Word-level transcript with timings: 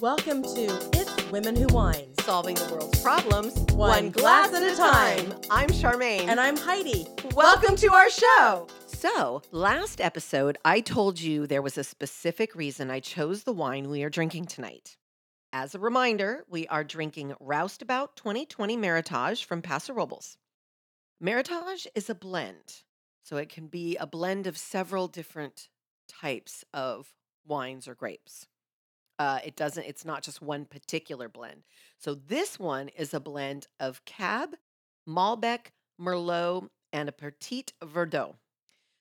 Welcome 0.00 0.42
to 0.42 0.66
Itz 0.98 1.30
Women 1.30 1.54
Who 1.54 1.66
Wine. 1.68 2.12
Solving 2.22 2.56
the 2.56 2.68
world's 2.72 3.00
problems 3.02 3.54
One 3.72 4.10
glass 4.10 4.52
at 4.52 4.62
a 4.62 4.74
time. 4.76 5.32
I'm 5.48 5.68
Charmaine. 5.68 6.26
And 6.26 6.40
I'm 6.40 6.56
Heidi. 6.56 7.06
welcome 7.34 7.76
to 7.76 7.92
our 7.92 8.10
show. 8.10 8.66
So, 8.86 9.42
last 9.52 10.00
episode, 10.00 10.58
I 10.64 10.80
told 10.80 11.20
you 11.20 11.46
there 11.46 11.62
was 11.62 11.78
a 11.78 11.84
specific 11.84 12.54
reason 12.56 12.90
I 12.90 12.98
chose 12.98 13.44
the 13.44 13.52
wine 13.52 13.90
we 13.90 14.02
are 14.02 14.10
drinking 14.10 14.46
tonight. 14.46 14.96
As 15.52 15.74
a 15.74 15.78
reminder, 15.78 16.44
we 16.48 16.66
are 16.66 16.82
drinking 16.82 17.34
Roustabout 17.38 18.16
2020 18.16 18.76
Meritage 18.76 19.44
from 19.44 19.62
Paso 19.62 19.92
Robles. 19.92 20.36
Meritage 21.22 21.86
is 21.94 22.10
a 22.10 22.14
blend, 22.14 22.82
so 23.22 23.36
it 23.36 23.48
can 23.48 23.66
be 23.66 23.96
a 23.96 24.06
blend 24.06 24.46
of 24.46 24.58
several 24.58 25.08
different 25.08 25.68
types 26.08 26.64
of 26.74 27.14
wines 27.46 27.88
or 27.88 27.94
grapes. 27.94 28.46
Uh, 29.18 29.38
it 29.44 29.56
doesn't, 29.56 29.84
it's 29.84 30.04
not 30.04 30.22
just 30.22 30.42
one 30.42 30.64
particular 30.64 31.28
blend. 31.28 31.62
So 31.98 32.14
this 32.14 32.58
one 32.58 32.88
is 32.88 33.14
a 33.14 33.20
blend 33.20 33.68
of 33.78 34.04
Cab, 34.04 34.56
Malbec, 35.08 35.66
Merlot, 36.00 36.68
and 36.92 37.08
a 37.08 37.12
Petit 37.12 37.66
Verdot. 37.82 38.34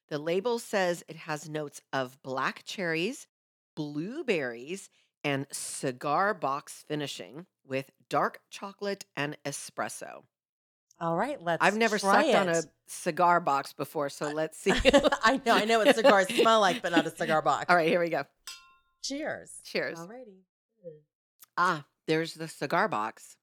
The 0.10 0.20
label 0.20 0.60
says 0.60 1.04
it 1.08 1.16
has 1.16 1.50
notes 1.50 1.82
of 1.94 2.22
black 2.22 2.64
cherries, 2.66 3.28
blueberries, 3.76 4.90
and 5.24 5.48
cigar 5.52 6.34
box 6.34 6.84
finishing 6.88 7.46
with 7.66 7.92
dark 8.10 8.42
chocolate 8.50 9.06
and 9.16 9.38
espresso. 9.46 10.24
All 11.02 11.18
right, 11.18 11.42
let's 11.42 11.64
I've 11.64 11.76
never 11.76 11.98
sucked 11.98 12.36
on 12.36 12.48
a 12.48 12.62
cigar 12.86 13.40
box 13.40 13.74
before, 13.74 14.10
so 14.10 14.30
let's 14.30 14.56
see. 14.60 14.72
I 14.72 15.42
know, 15.44 15.56
I 15.56 15.66
know 15.66 15.80
what 15.80 15.96
cigars 15.96 16.28
smell 16.28 16.62
like, 16.62 16.84
but 16.84 16.92
not 16.92 17.08
a 17.08 17.10
cigar 17.10 17.42
box. 17.44 17.66
All 17.70 17.76
right, 17.76 17.88
here 17.88 18.00
we 18.00 18.10
go. 18.10 18.24
Cheers. 19.02 19.62
Cheers. 19.64 19.98
Alrighty. 19.98 20.38
Ah, 21.58 21.86
there's 22.08 22.36
the 22.36 22.48
cigar 22.48 22.88
box. 22.88 23.36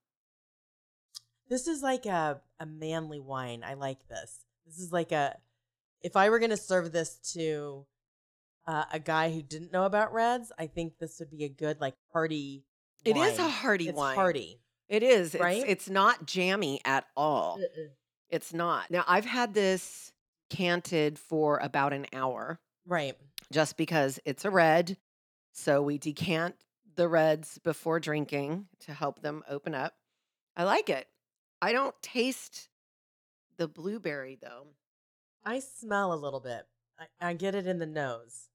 This 1.48 1.66
is 1.66 1.82
like 1.82 2.06
a, 2.06 2.41
a 2.60 2.66
manly 2.66 3.19
wine. 3.19 3.64
I 3.66 3.75
like 3.75 4.06
this. 4.08 4.44
This 4.64 4.78
is 4.78 4.92
like 4.92 5.10
a 5.10 5.36
if 6.00 6.14
I 6.16 6.30
were 6.30 6.38
gonna 6.38 6.56
serve 6.56 6.92
this 6.92 7.16
to 7.34 7.86
uh, 8.69 8.84
a 8.92 9.00
guy 9.00 9.32
who 9.32 9.42
didn't 9.42 9.72
know 9.72 9.84
about 9.84 10.12
reds, 10.12 10.52
I 10.56 10.69
think 10.69 10.98
this 10.98 11.19
would 11.19 11.30
be 11.30 11.42
a 11.42 11.48
good 11.48 11.80
like 11.80 11.94
hearty. 12.12 12.62
It 13.04 13.16
is 13.16 13.38
a 13.38 13.42
wine. 13.42 13.50
hearty 13.50 13.88
it's 13.88 13.98
wine. 13.98 14.14
Hearty. 14.14 14.60
It 14.89 15.03
is. 15.03 15.34
It's, 15.34 15.42
Right? 15.42 15.64
it's 15.67 15.89
not 15.89 16.27
jammy 16.27 16.81
at 16.84 17.06
all. 17.17 17.61
It's 18.31 18.53
not. 18.53 18.91
Now, 18.91 19.05
I've 19.06 19.25
had 19.25 19.55
this 19.55 20.12
canted 20.50 21.19
for 21.19 21.58
about 21.58 21.92
an 21.92 22.06
hour 22.12 22.58
Right. 22.86 23.14
just 23.53 23.77
because 23.77 24.19
it's 24.25 24.44
a 24.44 24.50
red. 24.50 24.97
So 25.53 25.83
we 25.83 25.98
decant 25.98 26.56
the 26.94 27.09
reds 27.09 27.59
before 27.59 28.00
drinking 28.00 28.69
to 28.81 28.92
help 28.94 29.20
them 29.20 29.42
open 29.48 29.75
up. 29.75 29.94
I 30.56 30.64
like 30.64 30.89
it. 30.89 31.06
I 31.61 31.72
don't 31.72 31.94
taste 32.03 32.69
the 33.56 33.69
blueberry 33.69 34.39
though. 34.41 34.69
I 35.44 35.61
smell 35.61 36.12
a 36.12 36.16
little 36.16 36.41
bit. 36.41 36.66
I, 36.98 37.31
I 37.31 37.33
get 37.34 37.55
it 37.55 37.66
in 37.66 37.78
the 37.78 37.86
nose. 37.86 38.48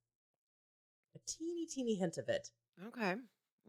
A 1.15 1.19
teeny, 1.27 1.65
teeny 1.65 1.95
hint 1.95 2.17
of 2.17 2.27
it. 2.29 2.49
Okay. 2.87 3.15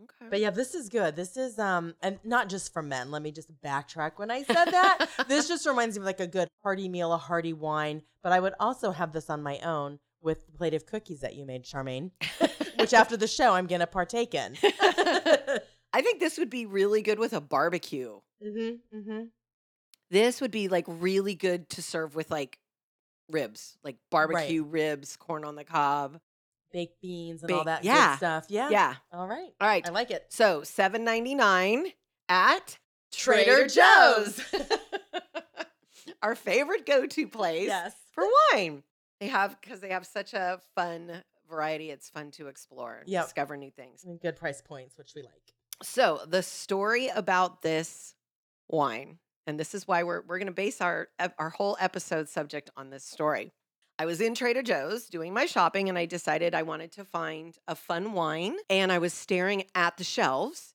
Okay. 0.02 0.28
But 0.30 0.40
yeah, 0.40 0.50
this 0.50 0.74
is 0.74 0.88
good. 0.88 1.16
This 1.16 1.36
is 1.36 1.58
um 1.58 1.94
and 2.02 2.18
not 2.24 2.48
just 2.48 2.72
for 2.72 2.82
men. 2.82 3.10
Let 3.10 3.22
me 3.22 3.30
just 3.30 3.50
backtrack 3.62 4.12
when 4.16 4.30
I 4.30 4.42
said 4.42 4.66
that. 4.66 5.08
this 5.28 5.48
just 5.48 5.66
reminds 5.66 5.96
me 5.96 6.02
of 6.02 6.06
like 6.06 6.20
a 6.20 6.26
good 6.26 6.48
hearty 6.62 6.88
meal, 6.88 7.12
a 7.12 7.18
hearty 7.18 7.52
wine. 7.52 8.02
But 8.22 8.32
I 8.32 8.40
would 8.40 8.54
also 8.58 8.90
have 8.90 9.12
this 9.12 9.30
on 9.30 9.42
my 9.42 9.58
own 9.58 9.98
with 10.20 10.46
the 10.46 10.52
plate 10.52 10.74
of 10.74 10.86
cookies 10.86 11.20
that 11.20 11.34
you 11.34 11.44
made, 11.44 11.64
Charmaine. 11.64 12.10
which 12.78 12.92
after 12.92 13.16
the 13.16 13.26
show 13.26 13.54
I'm 13.54 13.66
gonna 13.66 13.86
partake 13.86 14.34
in. 14.34 14.56
I 14.62 16.02
think 16.02 16.20
this 16.20 16.38
would 16.38 16.50
be 16.50 16.66
really 16.66 17.02
good 17.02 17.18
with 17.18 17.32
a 17.32 17.40
barbecue. 17.40 18.20
mm-hmm, 18.44 18.96
mm-hmm. 18.96 19.24
This 20.10 20.40
would 20.40 20.50
be 20.50 20.68
like 20.68 20.84
really 20.88 21.34
good 21.34 21.68
to 21.70 21.82
serve 21.82 22.14
with 22.14 22.30
like 22.30 22.58
ribs, 23.30 23.78
like 23.82 23.96
barbecue 24.10 24.64
ribs, 24.64 25.16
corn 25.16 25.44
on 25.44 25.56
the 25.56 25.64
cob. 25.64 26.20
Baked 26.74 27.00
beans 27.00 27.42
and 27.44 27.52
all 27.52 27.64
that 27.64 27.84
yeah. 27.84 28.10
good 28.10 28.16
stuff. 28.16 28.46
Yeah. 28.48 28.68
Yeah. 28.68 28.94
All 29.12 29.28
right. 29.28 29.54
All 29.60 29.68
right. 29.68 29.86
I 29.88 29.90
like 29.92 30.10
it. 30.10 30.26
So 30.28 30.64
seven 30.64 31.04
ninety 31.04 31.34
nine 31.36 31.86
at 32.28 32.78
Trader 33.12 33.68
Joe's. 33.68 34.40
Our 36.22 36.34
favorite 36.34 36.84
go 36.84 37.06
to 37.06 37.28
place 37.28 37.68
Yes. 37.68 37.94
for 38.12 38.24
wine. 38.52 38.82
They 39.20 39.28
have 39.28 39.56
because 39.60 39.80
they 39.80 39.90
have 39.90 40.04
such 40.04 40.34
a 40.34 40.60
fun 40.74 41.22
variety. 41.48 41.90
It's 41.90 42.10
fun 42.10 42.30
to 42.32 42.48
explore 42.48 42.96
and 42.96 43.08
Yep. 43.08 43.24
discover 43.26 43.56
new 43.56 43.70
things. 43.70 44.04
And 44.04 44.20
good 44.20 44.36
price 44.36 44.60
points, 44.60 44.98
which 44.98 45.12
we 45.14 45.22
like. 45.22 45.54
So 45.82 46.22
the 46.26 46.42
story 46.42 47.08
about 47.08 47.62
this 47.62 48.14
wine, 48.68 49.18
and 49.46 49.60
this 49.60 49.74
is 49.74 49.86
why 49.86 50.02
we're 50.02 50.22
we're 50.22 50.38
going 50.38 50.46
to 50.46 50.52
base 50.52 50.80
our 50.80 51.08
our 51.38 51.50
whole 51.50 51.76
episode 51.78 52.28
subject 52.28 52.70
on 52.76 52.90
this 52.90 53.04
story. 53.04 53.52
I 53.98 54.06
was 54.06 54.20
in 54.20 54.34
Trader 54.34 54.62
Joe's 54.62 55.06
doing 55.06 55.32
my 55.32 55.46
shopping, 55.46 55.88
and 55.88 55.96
I 55.96 56.06
decided 56.06 56.54
I 56.54 56.62
wanted 56.62 56.92
to 56.92 57.04
find 57.04 57.56
a 57.68 57.74
fun 57.74 58.12
wine. 58.12 58.56
And 58.68 58.90
I 58.90 58.98
was 58.98 59.14
staring 59.14 59.64
at 59.74 59.96
the 59.96 60.04
shelves, 60.04 60.74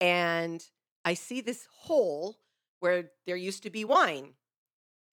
and 0.00 0.64
I 1.04 1.14
see 1.14 1.40
this 1.40 1.66
hole 1.72 2.36
where 2.78 3.10
there 3.26 3.36
used 3.36 3.64
to 3.64 3.70
be 3.70 3.84
wine, 3.84 4.34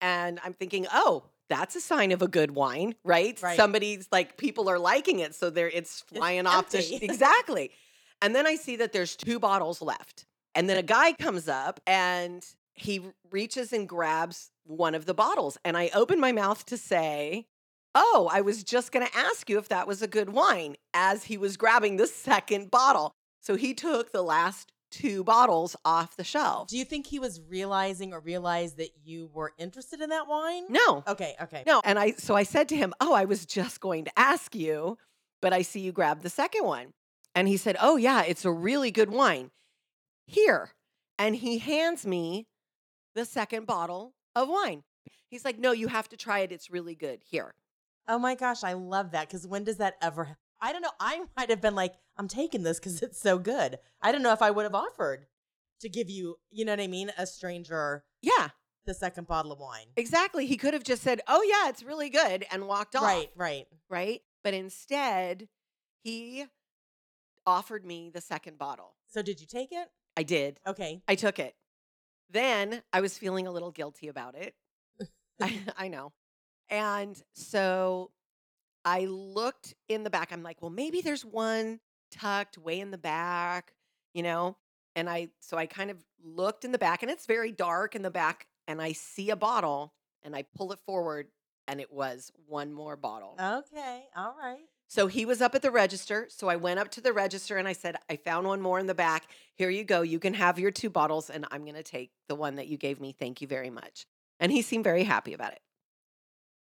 and 0.02 0.40
I'm 0.44 0.54
thinking, 0.54 0.88
oh. 0.92 1.26
That's 1.50 1.78
a 1.78 1.80
sign 1.80 2.12
of 2.12 2.22
a 2.22 2.28
good 2.28 2.52
wine, 2.52 2.96
right? 3.06 3.42
Right. 3.42 3.56
Somebody's 3.56 4.10
like 4.12 4.36
people 4.36 4.70
are 4.70 4.78
liking 4.78 5.20
it, 5.20 5.34
so 5.34 5.50
they're 5.50 5.70
it's 5.70 6.02
flying 6.02 6.46
off 6.46 6.72
the 6.72 7.00
exactly. 7.02 7.72
And 8.22 8.36
then 8.36 8.46
I 8.46 8.56
see 8.56 8.76
that 8.76 8.92
there's 8.92 9.16
two 9.16 9.40
bottles 9.40 9.82
left. 9.82 10.26
And 10.56 10.70
then 10.70 10.78
a 10.78 10.84
guy 10.84 11.14
comes 11.14 11.48
up 11.48 11.80
and 11.86 12.46
he 12.74 13.02
reaches 13.32 13.74
and 13.74 13.88
grabs 13.88 14.52
one 14.68 14.96
of 14.96 15.06
the 15.06 15.14
bottles. 15.14 15.58
And 15.66 15.78
I 15.78 15.90
opened 15.94 16.22
my 16.22 16.32
mouth 16.32 16.66
to 16.68 16.78
say, 16.78 17.46
Oh, 17.96 18.30
I 18.32 18.42
was 18.42 18.64
just 18.64 18.92
going 18.92 19.08
to 19.08 19.18
ask 19.18 19.50
you 19.50 19.58
if 19.58 19.70
that 19.70 19.88
was 19.88 20.02
a 20.04 20.08
good 20.08 20.30
wine 20.30 20.76
as 20.94 21.24
he 21.24 21.38
was 21.38 21.58
grabbing 21.58 21.98
the 21.98 22.06
second 22.06 22.70
bottle. 22.70 23.12
So 23.42 23.56
he 23.56 23.74
took 23.74 24.12
the 24.12 24.22
last 24.22 24.72
two 24.92 25.24
bottles 25.24 25.76
off 25.84 26.16
the 26.16 26.24
shelf. 26.24 26.68
Do 26.68 26.78
you 26.78 26.86
think 26.86 27.08
he 27.08 27.18
was 27.20 27.42
realizing 27.50 28.14
or 28.14 28.20
realized 28.20 28.78
that 28.78 28.92
you 29.04 29.30
were 29.34 29.54
interested 29.58 30.00
in 30.00 30.10
that 30.12 30.28
wine? 30.28 30.66
No, 30.70 31.04
Okay, 31.08 31.36
okay. 31.42 31.64
no. 31.66 31.82
And 31.84 31.98
I, 31.98 32.12
so 32.12 32.36
I 32.36 32.44
said 32.44 32.70
to 32.70 32.76
him, 32.76 32.94
Oh, 33.00 33.14
I 33.14 33.26
was 33.26 33.46
just 33.46 33.80
going 33.82 34.06
to 34.06 34.12
ask 34.16 34.54
you, 34.54 34.98
but 35.42 35.52
I 35.52 35.62
see 35.64 35.80
you 35.80 35.92
grab 35.92 36.22
the 36.22 36.30
second 36.30 36.66
one. 36.66 36.94
And 37.34 37.48
he 37.48 37.58
said, 37.58 37.78
Oh, 37.82 37.96
yeah, 37.98 38.24
it's 38.24 38.46
a 38.46 38.52
really 38.52 38.92
good 38.92 39.10
wine. 39.10 39.50
Here. 40.28 40.72
And 41.18 41.36
he 41.36 41.58
hands 41.58 42.06
me 42.06 42.46
the 43.16 43.26
second 43.26 43.66
bottle 43.66 44.14
of 44.44 44.50
wine. 44.50 44.84
He's 45.30 45.44
like, 45.46 45.60
No, 45.60 45.72
you 45.72 45.88
have 45.88 46.10
to 46.10 46.18
try 46.18 46.40
it. 46.40 46.52
It's 46.52 46.70
really 46.70 46.96
good. 46.96 47.22
Here. 47.30 47.54
Oh 48.08 48.18
my 48.20 48.36
gosh, 48.36 48.64
I 48.64 48.74
love 48.74 49.12
that 49.12 49.28
because 49.28 49.46
when 49.46 49.64
does 49.64 49.78
that 49.78 49.96
ever? 50.02 50.38
I 50.62 50.72
don't 50.72 50.82
know. 50.82 50.92
I 51.00 51.24
might 51.38 51.50
have 51.50 51.62
been 51.62 51.76
like, 51.76 51.94
I'm 52.18 52.28
taking 52.28 52.64
this 52.64 52.80
because 52.80 53.02
it's 53.02 53.20
so 53.20 53.38
good. 53.38 53.78
I 54.02 54.12
don't 54.12 54.24
know 54.24 54.34
if 54.34 54.42
I 54.42 54.52
would 54.52 54.64
have 54.64 54.76
offered 54.76 55.28
to 55.82 55.90
give 55.90 56.10
you, 56.10 56.38
you 56.50 56.66
know 56.66 56.72
what 56.72 56.80
I 56.80 56.88
mean, 56.88 57.12
a 57.18 57.28
stranger 57.28 58.04
Yeah, 58.22 58.50
the 58.86 58.94
second 58.94 59.28
bottle 59.28 59.52
of 59.52 59.60
wine. 59.60 59.88
exactly. 59.96 60.46
He 60.48 60.58
could 60.58 60.74
have 60.74 60.84
just 60.84 61.04
said, 61.04 61.22
Oh, 61.28 61.44
yeah, 61.44 61.70
it's 61.70 61.84
really 61.84 62.10
good 62.10 62.46
and 62.52 62.68
walked 62.68 62.96
off. 62.96 63.04
Right, 63.04 63.30
right. 63.36 63.66
Right. 63.90 64.22
But 64.44 64.54
instead, 64.54 65.50
he 66.04 66.46
offered 67.46 67.86
me 67.86 68.10
the 68.10 68.22
second 68.22 68.58
bottle. 68.58 68.96
So 69.08 69.22
did 69.22 69.40
you 69.42 69.48
take 69.48 69.72
it? 69.72 69.90
I 70.16 70.24
did. 70.24 70.60
Okay. 70.66 71.02
I 71.08 71.16
took 71.16 71.38
it. 71.40 71.56
Then 72.30 72.82
I 72.92 73.02
was 73.02 73.18
feeling 73.18 73.48
a 73.48 73.52
little 73.52 73.72
guilty 73.72 74.08
about 74.08 74.36
it. 74.36 74.56
I, 75.42 75.60
I 75.78 75.88
know. 75.88 76.14
And 76.70 77.22
so 77.34 78.12
I 78.84 79.06
looked 79.06 79.74
in 79.88 80.04
the 80.04 80.10
back. 80.10 80.32
I'm 80.32 80.44
like, 80.44 80.62
well, 80.62 80.72
maybe 80.72 81.02
there's 81.02 81.24
one 81.26 81.80
tucked 82.12 82.58
way 82.58 82.80
in 82.80 82.92
the 82.92 82.98
back, 82.98 83.74
you 84.14 84.24
know? 84.24 84.58
And 84.96 85.10
I, 85.10 85.30
so 85.40 85.58
I 85.58 85.66
kind 85.66 85.92
of 85.92 86.04
looked 86.24 86.66
in 86.66 86.72
the 86.72 86.78
back 86.78 87.04
and 87.04 87.12
it's 87.12 87.26
very 87.26 87.52
dark 87.52 87.96
in 87.96 88.02
the 88.02 88.12
back. 88.12 88.48
And 88.68 88.82
I 88.82 88.92
see 88.92 89.30
a 89.30 89.36
bottle 89.36 89.94
and 90.24 90.36
I 90.36 90.44
pull 90.56 90.72
it 90.72 90.80
forward 90.86 91.28
and 91.68 91.80
it 91.80 91.92
was 91.92 92.32
one 92.48 92.74
more 92.74 92.96
bottle. 92.96 93.36
Okay. 93.40 94.06
All 94.16 94.36
right. 94.40 94.66
So 94.90 95.08
he 95.08 95.26
was 95.26 95.42
up 95.42 95.54
at 95.54 95.62
the 95.62 95.72
register. 95.72 96.28
So 96.30 96.48
I 96.48 96.56
went 96.56 96.80
up 96.80 96.90
to 96.92 97.02
the 97.02 97.12
register 97.12 97.58
and 97.58 97.68
I 97.68 97.74
said, 97.74 97.98
I 98.10 98.16
found 98.16 98.48
one 98.48 98.62
more 98.62 98.80
in 98.80 98.88
the 98.88 98.96
back. 98.96 99.28
Here 99.56 99.70
you 99.70 99.84
go. 99.84 100.02
You 100.02 100.20
can 100.20 100.34
have 100.34 100.60
your 100.60 100.72
two 100.72 100.90
bottles, 100.90 101.30
and 101.30 101.46
I'm 101.52 101.64
going 101.64 101.76
to 101.76 101.84
take 101.84 102.12
the 102.30 102.36
one 102.36 102.56
that 102.56 102.68
you 102.68 102.78
gave 102.78 103.02
me. 103.02 103.14
Thank 103.18 103.42
you 103.42 103.48
very 103.48 103.70
much. 103.70 104.06
And 104.40 104.52
he 104.52 104.62
seemed 104.62 104.84
very 104.84 105.04
happy 105.04 105.34
about 105.34 105.52
it. 105.52 105.60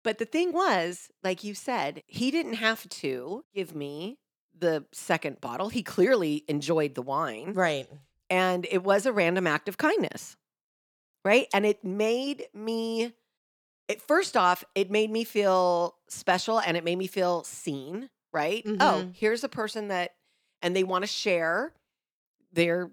But 0.04 0.18
the 0.18 0.26
thing 0.26 0.52
was, 0.52 1.10
like 1.24 1.44
you 1.44 1.54
said, 1.54 2.04
he 2.08 2.30
didn't 2.30 2.56
have 2.56 2.88
to 2.90 3.44
give 3.54 3.74
me 3.74 4.18
the 4.58 4.86
second 4.92 5.42
bottle. 5.42 5.70
He 5.70 5.82
clearly 5.82 6.44
enjoyed 6.48 6.96
the 6.96 7.02
wine. 7.02 7.54
Right. 7.54 7.90
And 8.30 8.68
it 8.70 8.84
was 8.84 9.06
a 9.06 9.14
random 9.14 9.48
act 9.48 9.68
of 9.68 9.78
kindness. 9.78 10.38
Right. 11.26 11.48
And 11.54 11.66
it 11.66 11.84
made 11.84 12.48
me 12.54 13.14
it 13.88 14.02
first 14.02 14.36
off, 14.38 14.64
it 14.76 14.90
made 14.90 15.10
me 15.12 15.24
feel 15.24 15.96
special 16.08 16.60
and 16.60 16.78
it 16.78 16.84
made 16.84 16.98
me 16.98 17.08
feel 17.08 17.44
seen, 17.44 18.10
right? 18.32 18.64
Oh, 18.66 19.04
Mhm. 19.06 19.16
here's 19.16 19.44
a 19.44 19.50
person 19.50 19.90
that 19.90 20.16
and 20.62 20.76
they 20.76 20.84
want 20.84 21.04
to 21.04 21.08
share 21.08 21.74
their 22.54 22.92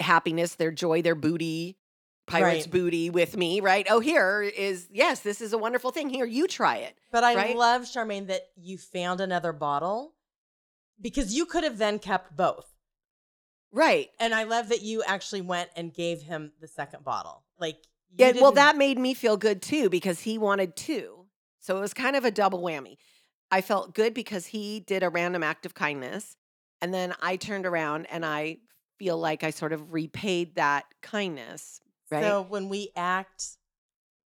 happiness, 0.00 0.54
their 0.54 0.70
joy, 0.70 1.02
their 1.02 1.14
booty, 1.14 1.76
pirate's 2.26 2.64
Right. 2.66 2.70
booty 2.72 3.10
with 3.10 3.36
me, 3.36 3.60
right? 3.60 3.86
Oh, 3.90 4.00
here 4.00 4.42
is 4.42 4.88
yes, 4.90 5.20
this 5.20 5.40
is 5.40 5.52
a 5.52 5.58
wonderful 5.58 5.90
thing. 5.90 6.08
Here, 6.08 6.24
you 6.24 6.46
try 6.48 6.78
it. 6.78 6.96
But 7.10 7.24
I 7.24 7.34
Right? 7.34 7.56
love 7.56 7.82
Charmaine 7.82 8.28
that 8.28 8.50
you 8.56 8.78
found 8.78 9.20
another 9.20 9.52
bottle 9.52 10.14
because 11.00 11.34
you 11.34 11.44
could 11.44 11.64
have 11.64 11.78
then 11.78 11.98
kept 11.98 12.36
both. 12.36 12.68
Right. 13.72 14.10
And 14.18 14.34
I 14.34 14.44
love 14.44 14.68
that 14.68 14.82
you 14.82 15.02
actually 15.02 15.40
went 15.40 15.70
and 15.76 15.92
gave 15.92 16.22
him 16.22 16.52
the 16.60 16.68
second 16.68 17.04
bottle. 17.04 17.44
Like, 17.58 17.82
Yeah, 18.16 18.32
well, 18.40 18.52
that 18.52 18.76
made 18.76 18.98
me 18.98 19.14
feel 19.14 19.36
good 19.36 19.62
too 19.62 19.88
because 19.88 20.20
he 20.20 20.38
wanted 20.38 20.76
two. 20.76 21.26
So 21.60 21.76
it 21.76 21.80
was 21.80 21.94
kind 21.94 22.16
of 22.16 22.24
a 22.24 22.30
double 22.30 22.62
whammy. 22.62 22.96
I 23.50 23.60
felt 23.60 23.94
good 23.94 24.14
because 24.14 24.46
he 24.46 24.80
did 24.80 25.02
a 25.02 25.08
random 25.08 25.42
act 25.42 25.66
of 25.66 25.74
kindness. 25.74 26.36
And 26.80 26.92
then 26.92 27.14
I 27.22 27.36
turned 27.36 27.66
around 27.66 28.06
and 28.06 28.24
I 28.24 28.58
feel 28.98 29.18
like 29.18 29.44
I 29.44 29.50
sort 29.50 29.72
of 29.72 29.92
repaid 29.92 30.56
that 30.56 30.84
kindness. 31.00 31.80
Right. 32.10 32.22
So 32.22 32.42
when 32.48 32.68
we 32.68 32.90
act, 32.96 33.44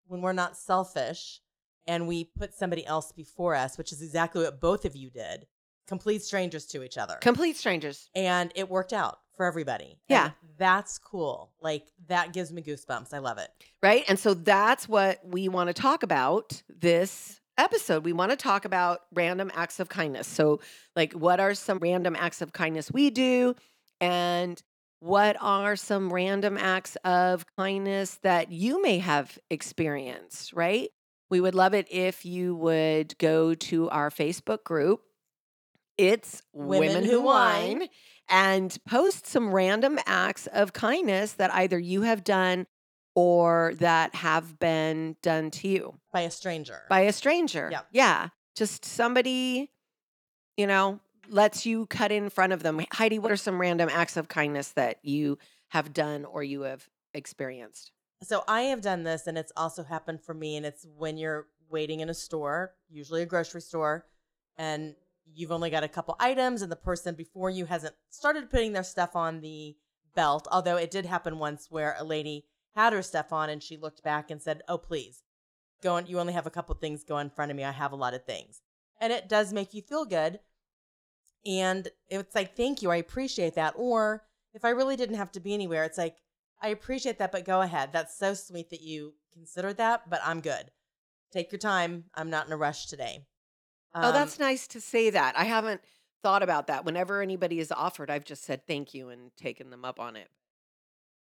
when 0.08 0.22
we're 0.22 0.34
not 0.34 0.58
selfish 0.58 1.42
and 1.88 2.08
we 2.08 2.26
put 2.26 2.54
somebody 2.54 2.86
else 2.86 3.12
before 3.12 3.56
us, 3.56 3.78
which 3.78 3.92
is 3.92 4.02
exactly 4.02 4.44
what 4.44 4.62
both 4.62 4.86
of 4.86 4.96
you 4.96 5.10
did, 5.10 5.48
complete 5.88 6.24
strangers 6.24 6.66
to 6.68 6.84
each 6.84 6.98
other. 6.98 7.16
Complete 7.22 7.58
strangers. 7.58 8.10
and 8.16 8.52
it 8.56 8.70
worked 8.70 8.94
out 8.94 9.20
for 9.36 9.46
everybody. 9.46 9.98
Yeah. 10.08 10.26
And 10.26 10.34
that's 10.58 10.98
cool. 10.98 11.52
Like, 11.62 11.88
that 12.08 12.34
gives 12.34 12.52
me 12.52 12.62
goosebumps. 12.62 13.14
I 13.14 13.20
love 13.20 13.38
it. 13.38 13.50
Right. 13.84 14.04
And 14.08 14.18
so 14.18 14.34
that's 14.34 14.88
what 14.88 15.20
we 15.26 15.50
want 15.50 15.68
to 15.68 15.74
talk 15.74 16.04
about 16.04 16.62
this 16.70 17.40
episode. 17.58 18.04
We 18.06 18.14
want 18.14 18.32
to 18.32 18.38
talk 18.38 18.66
about 18.66 19.02
random 19.14 19.52
acts 19.56 19.80
of 19.80 19.90
kindness. 19.90 20.28
So, 20.28 20.60
like, 20.96 21.14
what 21.14 21.40
are 21.40 21.54
some 21.54 21.80
random 21.80 22.16
acts 22.18 22.42
of 22.42 22.54
kindness 22.54 22.92
we 22.92 23.10
do? 23.10 23.56
And 24.02 24.62
what 25.00 25.38
are 25.40 25.76
some 25.76 26.12
random 26.12 26.58
acts 26.58 26.96
of 27.04 27.46
kindness 27.58 28.20
that 28.24 28.52
you 28.52 28.82
may 28.82 29.00
have 29.00 29.38
experienced, 29.50 30.54
right? 30.54 30.90
We 31.30 31.42
would 31.42 31.56
love 31.56 31.74
it 31.74 31.88
if 31.92 32.26
you 32.26 32.56
would 32.56 33.18
go 33.18 33.54
to 33.56 33.90
our 33.90 34.10
Facebook 34.10 34.64
group. 34.64 35.02
Itz 35.98 36.42
Women 36.54 36.90
Women, 36.90 37.04
Who 37.06 37.22
Wine. 37.22 37.80
Whine. 37.80 37.90
And 38.28 38.76
post 38.88 39.28
some 39.28 39.54
random 39.54 40.00
acts 40.06 40.48
of 40.48 40.74
kindness 40.74 41.34
that 41.34 41.54
either 41.54 41.78
you 41.78 42.02
have 42.02 42.24
done 42.24 42.66
or 43.14 43.74
that 43.78 44.16
have 44.16 44.60
been 44.60 45.16
done 45.22 45.52
to 45.52 45.68
you 45.68 45.94
By 46.12 46.22
a 46.22 46.32
stranger. 46.32 46.82
by 46.90 47.02
a 47.02 47.14
stranger. 47.14 47.70
Yeah. 47.72 47.82
Yeah. 47.92 48.30
Just 48.56 48.84
somebody, 48.84 49.72
you 50.58 50.68
know, 50.68 51.00
lets 51.30 51.66
you 51.66 51.86
cut 51.86 52.12
in 52.12 52.30
front 52.30 52.52
of 52.54 52.64
them. 52.64 52.82
Heidi, 52.94 53.20
what 53.20 53.32
are 53.32 53.38
some 53.38 53.60
random 53.62 53.90
acts 53.92 54.18
of 54.18 54.28
kindness 54.28 54.70
that 54.70 54.98
you 55.04 55.38
have 55.70 55.94
done 55.94 56.26
or 56.26 56.44
you 56.44 56.62
have 56.62 56.88
experienced? 57.14 57.92
So 58.24 58.44
I 58.48 58.62
have 58.64 58.82
done 58.82 59.04
this, 59.04 59.28
and 59.28 59.38
it's 59.38 59.52
also 59.58 59.84
happened 59.84 60.22
for 60.22 60.34
me. 60.34 60.56
And 60.58 60.66
it's 60.66 60.86
when 60.98 61.18
you're 61.18 61.48
waiting 61.70 62.00
in 62.00 62.10
a 62.10 62.14
store, 62.14 62.74
usually 62.90 63.22
a 63.22 63.26
grocery 63.26 63.62
store, 63.62 64.06
and 64.58 64.96
you've 65.34 65.52
only 65.52 65.70
got 65.70 65.84
a 65.84 65.90
couple 65.90 66.16
items, 66.20 66.62
and 66.62 66.72
the 66.72 66.76
person 66.76 67.16
before 67.16 67.50
you 67.50 67.66
hasn't 67.66 67.96
started 68.10 68.50
putting 68.50 68.74
their 68.74 68.84
stuff 68.84 69.16
on 69.16 69.42
the 69.42 69.76
belt. 70.16 70.48
Although 70.52 70.78
it 70.78 70.92
did 70.92 71.06
happen 71.06 71.40
once 71.40 71.68
where 71.70 71.96
a 71.98 72.04
lady 72.04 72.46
had 72.76 72.94
her 72.94 73.02
stuff 73.02 73.34
on, 73.34 73.50
and 73.50 73.62
she 73.62 73.78
looked 73.78 74.04
back 74.04 74.30
and 74.32 74.42
said, 74.42 74.62
"Oh, 74.68 74.78
please, 74.78 75.24
go 75.82 75.96
on. 75.96 76.08
You 76.08 76.20
only 76.20 76.34
have 76.34 76.48
a 76.48 76.52
couple 76.52 76.76
things 76.76 77.04
go 77.04 77.18
in 77.18 77.30
front 77.30 77.52
of 77.52 77.58
me. 77.58 77.64
I 77.64 77.72
have 77.72 77.92
a 77.92 77.98
lot 77.98 78.14
of 78.14 78.26
things." 78.26 78.62
And 79.00 79.12
it 79.12 79.28
does 79.28 79.52
make 79.52 79.74
you 79.74 79.82
feel 79.82 80.06
good. 80.06 80.40
And 81.46 81.90
it's 82.10 82.34
like, 82.34 82.56
thank 82.56 82.82
you. 82.82 82.90
I 82.90 82.96
appreciate 82.96 83.56
that. 83.56 83.74
Or 83.78 84.24
if 84.54 84.66
I 84.66 84.70
really 84.70 84.96
didn't 84.96 85.18
have 85.18 85.32
to 85.34 85.40
be 85.40 85.54
anywhere, 85.54 85.84
it's 85.84 85.98
like, 85.98 86.18
I 86.62 86.70
appreciate 86.70 87.20
that, 87.20 87.32
but 87.32 87.46
go 87.46 87.62
ahead. 87.62 87.92
That's 87.92 88.18
so 88.18 88.34
sweet 88.34 88.70
that 88.72 88.82
you 88.82 89.14
considered 89.34 89.78
that, 89.78 90.10
but 90.10 90.22
I'm 90.24 90.42
good. 90.42 90.72
Take 91.32 91.52
your 91.52 91.60
time. 91.60 92.06
I'm 92.16 92.30
not 92.30 92.48
in 92.48 92.54
a 92.54 92.58
rush 92.58 92.88
today. 92.88 93.28
Oh, 93.96 94.10
Um, 94.10 94.14
that's 94.14 94.38
nice 94.40 94.68
to 94.68 94.82
say 94.82 95.10
that. 95.10 95.38
I 95.38 95.46
haven't 95.46 95.82
thought 96.22 96.44
about 96.44 96.68
that. 96.68 96.86
Whenever 96.86 97.22
anybody 97.22 97.60
is 97.60 97.72
offered, 97.72 98.10
I've 98.12 98.26
just 98.26 98.44
said 98.44 98.66
thank 98.68 98.94
you 98.94 99.10
and 99.10 99.36
taken 99.38 99.70
them 99.70 99.84
up 99.86 100.00
on 100.00 100.16
it. 100.16 100.30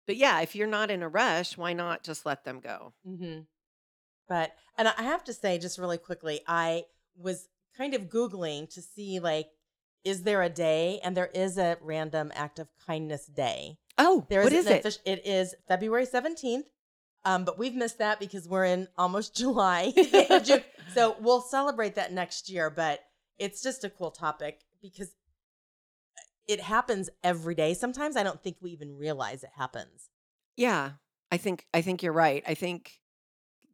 But 0.07 0.17
yeah, 0.17 0.41
if 0.41 0.55
you're 0.55 0.67
not 0.67 0.91
in 0.91 1.01
a 1.01 1.09
rush, 1.09 1.57
why 1.57 1.73
not 1.73 2.03
just 2.03 2.25
let 2.25 2.43
them 2.43 2.59
go? 2.59 2.93
hmm 3.05 3.39
But, 4.27 4.53
and 4.77 4.87
I 4.87 5.01
have 5.03 5.23
to 5.25 5.33
say, 5.33 5.57
just 5.57 5.77
really 5.79 5.97
quickly, 5.97 6.41
I 6.47 6.83
was 7.17 7.47
kind 7.77 7.93
of 7.93 8.03
Googling 8.09 8.71
to 8.73 8.81
see, 8.81 9.19
like, 9.19 9.47
is 10.03 10.21
there 10.23 10.43
a 10.43 10.49
day? 10.49 10.99
And 11.03 11.17
there 11.17 11.31
is 11.33 11.57
a 11.57 11.77
random 11.81 12.31
act 12.35 12.59
of 12.59 12.67
kindness 12.85 13.25
day. 13.25 13.77
Oh, 13.97 14.25
There 14.29 14.43
what 14.43 14.53
is 14.53 14.65
is 14.65 14.71
an 14.71 14.73
it? 14.77 14.83
offici- 14.85 14.99
it 15.05 15.25
is 15.25 15.55
February 15.67 16.05
17th. 16.05 16.65
Um, 17.23 17.43
but 17.43 17.57
we've 17.57 17.73
missed 17.73 17.97
that 17.97 18.19
because 18.19 18.47
we're 18.47 18.65
in 18.65 18.87
almost 18.97 19.35
July. 19.41 19.91
June. 20.43 20.61
So 20.95 21.15
we'll 21.19 21.41
celebrate 21.41 21.95
that 21.95 22.11
next 22.11 22.49
year. 22.49 22.69
But 22.69 23.01
it's 23.37 23.61
just 23.61 23.83
a 23.83 23.89
cool 23.89 24.11
topic 24.11 24.61
because 24.81 25.11
it 26.47 26.61
happens 26.61 27.09
every 27.23 27.55
day. 27.55 27.73
Sometimes 27.73 28.15
I 28.15 28.23
don't 28.23 28.41
think 28.41 28.57
we 28.61 28.71
even 28.71 28.95
realize 28.97 29.43
it 29.43 29.49
happens. 29.55 30.09
Yeah, 30.55 30.91
I 31.31 31.37
think 31.37 31.65
I 31.73 31.81
think 31.81 32.03
you're 32.03 32.13
right. 32.13 32.43
I 32.47 32.53
think 32.53 32.99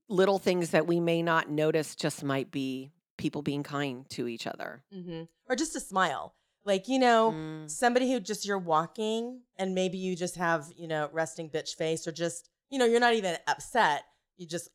little 0.08 0.40
things 0.40 0.72
that 0.72 0.88
we 0.88 1.00
may 1.00 1.22
not 1.22 1.50
notice 1.50 1.96
just 1.96 2.24
might 2.24 2.52
be 2.52 2.92
people 3.18 3.42
being 3.42 3.64
kind 3.64 4.10
to 4.10 4.28
each 4.28 4.48
other. 4.48 4.84
hmm 4.92 5.24
Or 5.48 5.56
just 5.56 5.76
a 5.76 5.80
smile. 5.80 6.36
Like, 6.64 6.88
you 6.88 7.00
know, 7.00 7.32
Mm. 7.32 7.70
somebody 7.70 8.12
who 8.12 8.20
just 8.20 8.46
you're 8.46 8.58
walking 8.60 9.42
and 9.58 9.74
maybe 9.74 9.98
you 9.98 10.16
just 10.16 10.36
have, 10.36 10.72
you 10.76 10.88
know, 10.88 11.10
resting 11.12 11.50
bitch 11.50 11.76
face 11.76 12.08
or 12.08 12.12
just, 12.12 12.50
you 12.70 12.78
know, 12.78 12.86
you're 12.86 13.00
not 13.00 13.14
even 13.16 13.38
upset. 13.48 14.04
You 14.38 14.48
just 14.48 14.70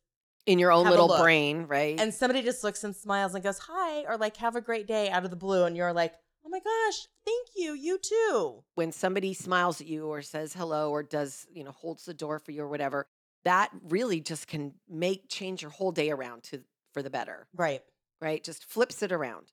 In 0.47 0.57
your 0.59 0.71
own 0.71 0.85
Have 0.85 0.91
little 0.91 1.15
brain, 1.17 1.65
right? 1.67 1.99
and 1.99 2.11
somebody 2.13 2.41
just 2.41 2.63
looks 2.63 2.83
and 2.83 2.95
smiles 2.95 3.35
and 3.35 3.43
goes 3.43 3.59
hi 3.59 4.03
or 4.07 4.17
like 4.17 4.37
have 4.37 4.55
a 4.55 4.61
great 4.61 4.87
day 4.87 5.09
out 5.09 5.23
of 5.25 5.29
the 5.29 5.35
blue 5.35 5.65
and 5.65 5.77
you're 5.77 5.93
like 5.93 6.13
oh 6.45 6.49
my 6.49 6.59
gosh 6.59 7.07
thank 7.25 7.49
you 7.55 7.73
you 7.73 7.99
too 7.99 8.63
when 8.75 8.91
somebody 8.91 9.33
smiles 9.33 9.81
at 9.81 9.87
you 9.87 10.07
or 10.07 10.21
says 10.21 10.53
hello 10.53 10.89
or 10.89 11.03
does, 11.03 11.45
you 11.53 11.63
know, 11.63 11.71
holds 11.71 12.05
the 12.05 12.13
door 12.13 12.39
for 12.39 12.51
you 12.51 12.63
or 12.63 12.69
whatever, 12.69 13.05
that 13.43 13.69
really 13.89 14.21
just 14.21 14.47
can 14.47 14.73
make 14.89 15.27
change 15.29 15.61
your 15.61 15.71
whole 15.71 15.91
day 15.91 16.09
around 16.09 16.43
to 16.43 16.63
for 16.93 17.03
the 17.03 17.09
better, 17.09 17.47
right 17.53 17.81
right? 18.21 18.43
Just 18.43 18.65
flips 18.65 19.03
it 19.03 19.11
around. 19.11 19.51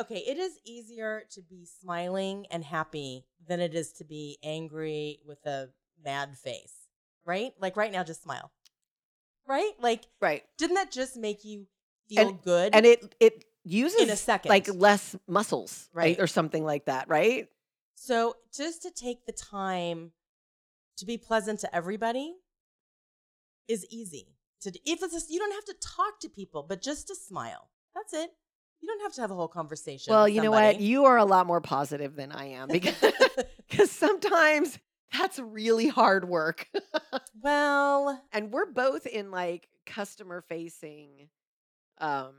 okay 0.00 0.18
it 0.28 0.38
is 0.38 0.52
easier 0.64 1.24
to 1.30 1.42
be 1.42 1.66
smiling 1.66 2.46
and 2.52 2.64
happy 2.64 3.26
than 3.48 3.58
it 3.60 3.74
is 3.74 3.92
to 3.94 4.04
be 4.04 4.38
angry 4.44 5.18
with 5.26 5.44
a 5.46 5.68
mad 6.04 6.36
face 6.38 6.86
right 7.26 7.52
like 7.60 7.76
right 7.76 7.90
now 7.92 8.04
just 8.04 8.22
smile 8.22 8.52
right 9.48 9.72
like 9.80 10.04
Right. 10.20 10.44
didn't 10.58 10.74
that 10.74 10.92
just 10.92 11.16
make 11.16 11.44
you 11.44 11.66
feel 12.08 12.32
good 12.32 12.74
And 12.74 12.86
it 12.86 13.14
it 13.18 13.44
uses 13.64 14.00
in 14.00 14.10
a 14.10 14.16
second 14.16 14.48
like 14.50 14.68
less 14.72 15.16
muscles, 15.26 15.88
right? 15.92 16.16
Right. 16.16 16.20
Or 16.20 16.26
something 16.26 16.64
like 16.64 16.84
that, 16.86 17.08
right? 17.08 17.48
so 17.94 18.36
just 18.54 18.82
to 18.82 18.90
take 18.92 19.26
the 19.26 19.32
time 19.32 20.12
to 20.96 21.04
be 21.04 21.16
pleasant 21.18 21.60
to 21.60 21.74
everybody 21.74 22.36
is 23.66 23.84
easy 23.90 24.36
to 24.60 24.70
if 24.86 25.02
it's 25.02 25.12
just, 25.12 25.30
you 25.30 25.38
don't 25.38 25.52
have 25.52 25.64
to 25.64 25.74
talk 25.80 26.20
to 26.20 26.28
people 26.28 26.62
but 26.68 26.80
just 26.80 27.08
to 27.08 27.14
smile 27.14 27.68
that's 27.94 28.12
it 28.12 28.30
you 28.80 28.86
don't 28.88 29.02
have 29.02 29.12
to 29.12 29.20
have 29.20 29.30
a 29.32 29.34
whole 29.34 29.48
conversation 29.48 30.12
Well, 30.12 30.28
you 30.28 30.40
know 30.40 30.52
what? 30.52 30.80
You 30.80 31.06
are 31.06 31.16
a 31.18 31.24
lot 31.24 31.46
more 31.48 31.60
positive 31.60 32.14
than 32.14 32.30
I 32.30 32.50
am 32.50 32.68
because 32.68 32.94
because 33.68 33.90
sometimes 33.90 34.78
that's 35.12 35.38
really 35.38 35.88
hard 35.88 36.28
work. 36.28 36.68
well 37.42 38.22
and 38.32 38.52
we're 38.52 38.66
both 38.66 39.06
in 39.06 39.30
like 39.30 39.68
customer 39.86 40.42
facing 40.48 41.28
um 41.98 42.34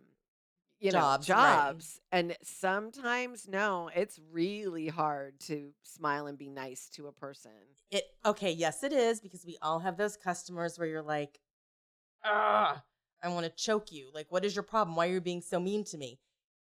you 0.80 0.92
know 0.92 1.00
Jobs, 1.00 1.30
right. 1.30 1.56
jobs 1.58 2.00
and 2.12 2.38
sometimes 2.44 3.48
no 3.48 3.90
it's 3.96 4.20
really 4.32 4.88
hard 4.88 5.40
to 5.42 5.72
smile 5.84 6.28
and 6.28 6.38
be 6.38 6.50
nice 6.50 6.90
to 6.90 7.08
a 7.08 7.12
person 7.12 7.52
it 7.92 8.04
okay 8.26 8.52
yes 8.52 8.84
it 8.84 8.94
is 8.94 9.20
because 9.20 9.46
we 9.46 9.58
all 9.62 9.80
have 9.80 9.98
those 9.98 10.16
customers 10.16 10.78
where 10.78 10.88
you're 10.88 11.02
like 11.02 11.40
ah 12.24 12.82
i 13.24 13.28
want 13.28 13.46
to 13.46 13.52
choke 13.64 13.92
you 13.92 14.10
like 14.14 14.28
what 14.30 14.46
is 14.46 14.56
your 14.56 14.64
problem 14.64 14.96
why 14.96 15.08
are 15.08 15.14
you 15.14 15.22
being 15.22 15.42
so 15.42 15.60
mean 15.60 15.84
to 15.84 15.98
me 15.98 16.20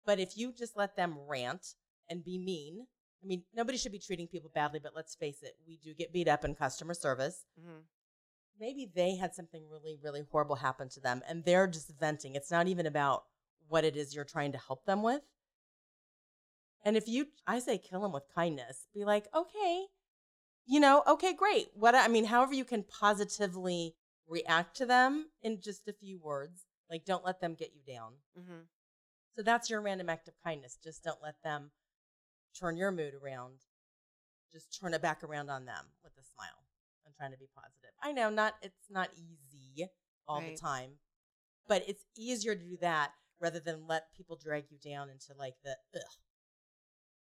but 0.05 0.19
if 0.19 0.37
you 0.37 0.51
just 0.51 0.75
let 0.77 0.95
them 0.95 1.15
rant 1.27 1.75
and 2.09 2.23
be 2.23 2.37
mean 2.37 2.85
i 3.23 3.25
mean 3.25 3.43
nobody 3.55 3.77
should 3.77 3.91
be 3.91 3.99
treating 3.99 4.27
people 4.27 4.51
badly 4.53 4.79
but 4.81 4.95
let's 4.95 5.15
face 5.15 5.41
it 5.41 5.55
we 5.67 5.77
do 5.77 5.93
get 5.93 6.11
beat 6.13 6.27
up 6.27 6.43
in 6.43 6.53
customer 6.55 6.93
service 6.93 7.45
maybe 8.59 8.89
they 8.93 9.15
had 9.15 9.33
something 9.35 9.63
really, 9.69 9.97
really 10.01 10.23
horrible 10.31 10.55
happen 10.55 10.89
to 10.89 10.99
them 10.99 11.21
and 11.27 11.43
they're 11.43 11.67
just 11.67 11.91
venting. 11.99 12.35
It's 12.35 12.51
not 12.51 12.67
even 12.67 12.85
about 12.85 13.23
what 13.67 13.83
it 13.83 13.95
is 13.95 14.13
you're 14.13 14.25
trying 14.25 14.51
to 14.51 14.57
help 14.57 14.85
them 14.85 15.03
with. 15.03 15.21
And 16.85 16.97
if 16.97 17.07
you, 17.07 17.27
I 17.47 17.59
say 17.59 17.77
kill 17.77 18.01
them 18.01 18.11
with 18.11 18.23
kindness, 18.33 18.87
be 18.93 19.05
like, 19.05 19.27
okay, 19.33 19.85
you 20.65 20.79
know, 20.79 21.03
okay, 21.07 21.33
great. 21.33 21.69
What, 21.73 21.95
I 21.95 22.07
mean, 22.07 22.25
however 22.25 22.53
you 22.53 22.65
can 22.65 22.83
positively 22.83 23.95
react 24.27 24.75
to 24.77 24.85
them 24.85 25.29
in 25.41 25.61
just 25.61 25.87
a 25.87 25.93
few 25.93 26.19
words. 26.19 26.65
Like, 26.89 27.05
don't 27.05 27.25
let 27.25 27.39
them 27.39 27.55
get 27.55 27.71
you 27.73 27.81
down. 27.81 28.13
Mhm. 28.37 28.67
So 29.35 29.43
that's 29.43 29.69
your 29.69 29.81
random 29.81 30.09
act 30.09 30.27
of 30.27 30.35
kindness. 30.43 30.77
Just 30.83 31.03
don't 31.03 31.21
let 31.21 31.41
them 31.41 31.71
turn 32.59 32.77
your 32.77 32.91
mood 32.91 33.13
around. 33.13 33.59
Just 34.51 34.79
turn 34.79 34.93
it 34.93 35.01
back 35.01 35.23
around 35.23 35.49
on 35.49 35.65
them 35.65 35.85
with 36.03 36.13
a 36.19 36.23
smile 36.23 36.65
and 37.05 37.13
trying 37.15 37.31
to 37.31 37.37
be 37.37 37.47
positive. 37.55 37.89
I 38.01 38.11
know 38.11 38.29
not 38.29 38.55
it's 38.61 38.89
not 38.89 39.09
easy 39.15 39.87
all 40.27 40.39
Right. 40.41 40.55
the 40.55 40.61
time, 40.61 40.91
but 41.67 41.83
it's 41.87 42.05
easier 42.15 42.55
to 42.55 42.63
do 42.63 42.77
that 42.81 43.11
rather 43.39 43.59
than 43.59 43.87
let 43.87 44.13
people 44.15 44.37
drag 44.41 44.65
you 44.69 44.77
down 44.77 45.09
into 45.09 45.33
like 45.37 45.55
the 45.63 45.75
ugh. 45.95 46.01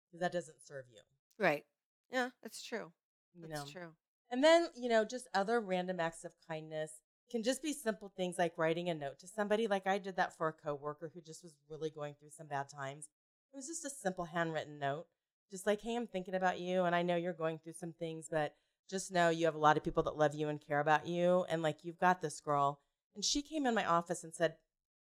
Because 0.07 0.21
that 0.21 0.31
doesn't 0.33 0.61
serve 0.61 0.85
you. 0.91 1.01
Right. 1.39 1.63
Yeah, 2.11 2.29
that's 2.43 2.63
true. 2.63 2.91
You 3.33 3.47
That's 3.47 3.65
know. 3.65 3.71
true. 3.71 3.89
And 4.31 4.43
then, 4.43 4.67
you 4.75 4.89
know, 4.89 5.05
just 5.05 5.27
other 5.33 5.59
random 5.59 5.99
acts 5.99 6.23
of 6.23 6.31
kindness 6.47 6.91
can 7.29 7.43
just 7.43 7.61
be 7.61 7.73
simple 7.73 8.11
things 8.15 8.37
like 8.37 8.53
writing 8.57 8.89
a 8.89 8.93
note 8.93 9.19
to 9.19 9.27
somebody. 9.27 9.67
Like 9.67 9.87
I 9.87 9.97
did 9.97 10.15
that 10.17 10.37
for 10.37 10.47
a 10.47 10.53
coworker 10.53 11.11
who 11.13 11.21
just 11.21 11.43
was 11.43 11.55
really 11.69 11.89
going 11.89 12.15
through 12.19 12.29
some 12.31 12.47
bad 12.47 12.67
times. 12.69 13.09
It 13.55 13.59
was 13.59 13.67
just 13.67 13.85
a 13.85 13.89
simple 13.89 14.25
handwritten 14.25 14.79
note, 14.79 15.05
just 15.49 15.65
like, 15.65 15.79
hey, 15.81 15.95
I'm 15.95 16.07
thinking 16.07 16.35
about 16.35 16.59
you. 16.59 16.83
And 16.83 16.93
I 16.93 17.03
know 17.03 17.15
you're 17.15 17.31
going 17.31 17.57
through 17.57 17.71
some 17.79 17.93
things, 17.93 18.27
but 18.29 18.53
just 18.89 19.13
know 19.13 19.29
you 19.29 19.45
have 19.45 19.55
a 19.55 19.59
lot 19.59 19.77
of 19.77 19.83
people 19.83 20.03
that 20.03 20.17
love 20.17 20.35
you 20.35 20.49
and 20.49 20.59
care 20.59 20.81
about 20.81 21.07
you. 21.07 21.45
And 21.47 21.61
like, 21.61 21.77
you've 21.83 21.97
got 21.97 22.21
this 22.21 22.41
girl. 22.41 22.81
And 23.15 23.23
she 23.23 23.41
came 23.41 23.65
in 23.65 23.73
my 23.73 23.85
office 23.85 24.25
and 24.25 24.35
said, 24.35 24.55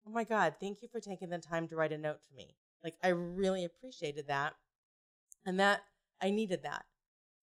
Oh 0.06 0.12
my 0.12 0.24
God, 0.24 0.54
thank 0.60 0.84
you 0.84 0.88
for 0.88 1.00
taking 1.00 1.30
the 1.30 1.40
time 1.40 1.68
to 1.68 1.76
write 1.76 1.92
a 1.92 1.98
note 1.98 2.20
to 2.30 2.36
me. 2.36 2.56
Like, 2.84 2.94
I 3.04 3.08
really 3.08 3.66
appreciated 3.66 4.28
that. 4.28 4.54
And 5.44 5.60
that, 5.60 5.82
I 6.22 6.30
needed 6.30 6.62
that. 6.62 6.86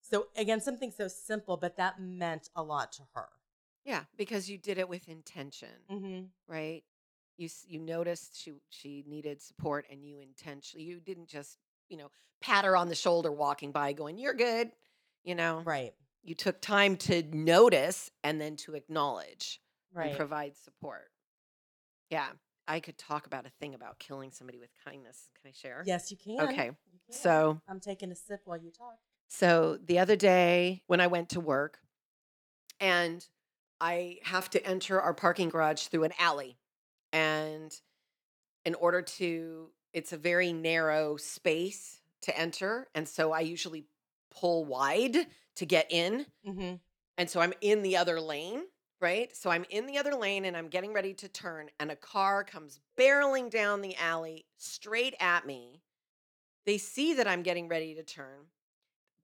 So 0.00 0.28
again, 0.36 0.60
something 0.60 0.92
so 0.92 1.08
simple, 1.08 1.56
but 1.56 1.76
that 1.76 2.00
meant 2.00 2.50
a 2.54 2.62
lot 2.62 2.92
to 2.92 3.02
her. 3.14 3.26
Yeah, 3.84 4.04
because 4.16 4.48
you 4.48 4.58
did 4.58 4.78
it 4.78 4.88
with 4.88 5.08
intention, 5.08 5.68
Mm-hmm. 5.90 6.26
right? 6.46 6.84
You 7.36 7.48
you 7.66 7.80
noticed 7.80 8.40
she 8.40 8.52
she 8.70 9.04
needed 9.06 9.42
support, 9.42 9.86
and 9.90 10.04
you 10.04 10.20
intentionally 10.20 10.84
you 10.84 11.00
didn't 11.00 11.28
just 11.28 11.58
you 11.88 11.96
know 11.96 12.10
pat 12.40 12.64
her 12.64 12.76
on 12.76 12.88
the 12.88 12.94
shoulder 12.94 13.32
walking 13.32 13.72
by, 13.72 13.92
going 13.92 14.18
"You're 14.18 14.34
good," 14.34 14.70
you 15.24 15.34
know. 15.34 15.62
Right. 15.64 15.94
You 16.22 16.34
took 16.34 16.60
time 16.60 16.96
to 16.98 17.22
notice 17.22 18.10
and 18.22 18.40
then 18.40 18.56
to 18.56 18.74
acknowledge 18.74 19.60
Right. 19.92 20.08
and 20.08 20.16
provide 20.16 20.56
support. 20.56 21.10
Yeah, 22.08 22.28
I 22.66 22.80
could 22.80 22.96
talk 22.96 23.26
about 23.26 23.44
a 23.46 23.50
thing 23.60 23.74
about 23.74 23.98
killing 23.98 24.30
somebody 24.30 24.58
with 24.58 24.70
kindness. 24.84 25.28
Can 25.40 25.48
I 25.50 25.52
share? 25.52 25.82
yes, 25.86 26.10
you 26.10 26.16
can. 26.16 26.40
Okay. 26.40 26.66
You 26.92 27.00
can. 27.06 27.14
So 27.14 27.60
I'm 27.68 27.80
taking 27.80 28.10
a 28.10 28.14
sip 28.16 28.40
while 28.44 28.58
you 28.58 28.70
talk. 28.70 28.96
So 29.28 29.78
the 29.84 29.98
other 29.98 30.16
day 30.16 30.82
when 30.86 31.00
I 31.00 31.08
went 31.08 31.28
to 31.30 31.40
work 31.40 31.78
and 32.80 33.26
I 33.80 34.18
have 34.22 34.48
to 34.50 34.64
enter 34.66 35.00
our 35.00 35.14
parking 35.14 35.48
garage 35.48 35.86
through 35.88 36.04
an 36.04 36.12
alley. 36.18 36.56
And 37.14 37.75
in 38.66 38.75
order 38.75 39.00
to, 39.00 39.71
it's 39.94 40.12
a 40.12 40.18
very 40.18 40.52
narrow 40.52 41.16
space 41.16 42.00
to 42.23 42.38
enter. 42.38 42.88
And 42.94 43.09
so 43.09 43.33
I 43.33 43.40
usually 43.40 43.87
pull 44.30 44.64
wide 44.64 45.16
to 45.56 45.64
get 45.64 45.87
in. 45.90 46.26
Mm-hmm. 46.47 46.75
And 47.16 47.30
so 47.30 47.40
I'm 47.40 47.52
in 47.61 47.83
the 47.83 47.97
other 47.97 48.21
lane, 48.21 48.62
right? 49.00 49.35
So 49.37 49.50
I'm 49.50 49.64
in 49.71 49.87
the 49.87 49.99
other 49.99 50.14
lane 50.16 50.44
and 50.44 50.56
I'm 50.56 50.68
getting 50.68 50.92
ready 50.92 51.14
to 51.14 51.28
turn, 51.28 51.68
and 51.78 51.92
a 51.92 51.97
car 51.97 52.42
comes 52.42 52.80
barreling 52.99 53.50
down 53.50 53.83
the 53.83 53.94
alley 53.97 54.47
straight 54.56 55.14
at 55.21 55.47
me. 55.47 55.83
They 56.66 56.78
see 56.78 57.14
that 57.14 57.28
I'm 57.28 57.42
getting 57.42 57.68
ready 57.68 57.94
to 57.94 58.02
turn, 58.02 58.47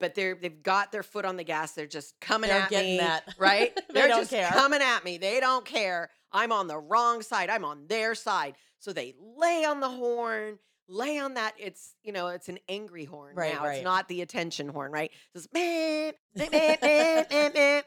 but 0.01 0.15
they're 0.15 0.35
they've 0.35 0.61
got 0.61 0.91
their 0.91 1.03
foot 1.03 1.23
on 1.23 1.37
the 1.37 1.43
gas. 1.45 1.71
They're 1.73 1.87
just 1.87 2.19
coming 2.19 2.49
They're 2.49 2.63
at 2.63 2.69
getting 2.69 2.91
me, 2.93 2.97
that. 2.97 3.23
right? 3.37 3.73
They 3.87 3.93
They're 3.93 4.07
don't 4.09 4.19
just 4.21 4.31
care. 4.31 4.49
coming 4.49 4.81
at 4.81 5.05
me. 5.05 5.17
They 5.17 5.39
don't 5.39 5.63
care. 5.65 6.09
I'm 6.33 6.51
on 6.51 6.67
the 6.67 6.77
wrong 6.77 7.21
side. 7.21 7.49
I'm 7.49 7.63
on 7.63 7.87
their 7.87 8.15
side. 8.15 8.55
So 8.79 8.91
they 8.91 9.13
lay 9.37 9.63
on 9.63 9.79
the 9.79 9.89
horn, 9.89 10.57
lay 10.89 11.19
on 11.19 11.35
that. 11.35 11.53
It's 11.57 11.95
you 12.03 12.11
know, 12.11 12.27
it's 12.27 12.49
an 12.49 12.59
angry 12.67 13.05
horn 13.05 13.35
Right, 13.35 13.53
now. 13.53 13.63
right. 13.63 13.75
It's 13.75 13.83
not 13.85 14.07
the 14.09 14.21
attention 14.21 14.67
horn, 14.69 14.91
right? 14.91 15.11
It's 15.35 15.45
just, 15.45 15.53
meh, 15.53 16.11
meh, 16.35 16.47
meh, 16.51 16.77
meh, 16.81 17.23
meh, 17.31 17.49
meh. 17.53 17.81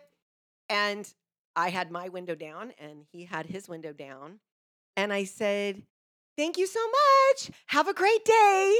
And 0.70 1.12
I 1.56 1.68
had 1.70 1.90
my 1.90 2.08
window 2.08 2.34
down 2.34 2.72
and 2.78 3.04
he 3.12 3.24
had 3.24 3.46
his 3.46 3.68
window 3.68 3.92
down. 3.92 4.40
And 4.96 5.12
I 5.12 5.24
said, 5.24 5.82
Thank 6.36 6.58
you 6.58 6.66
so 6.66 6.80
much. 6.80 7.50
Have 7.66 7.86
a 7.88 7.94
great 7.94 8.24
day. 8.24 8.78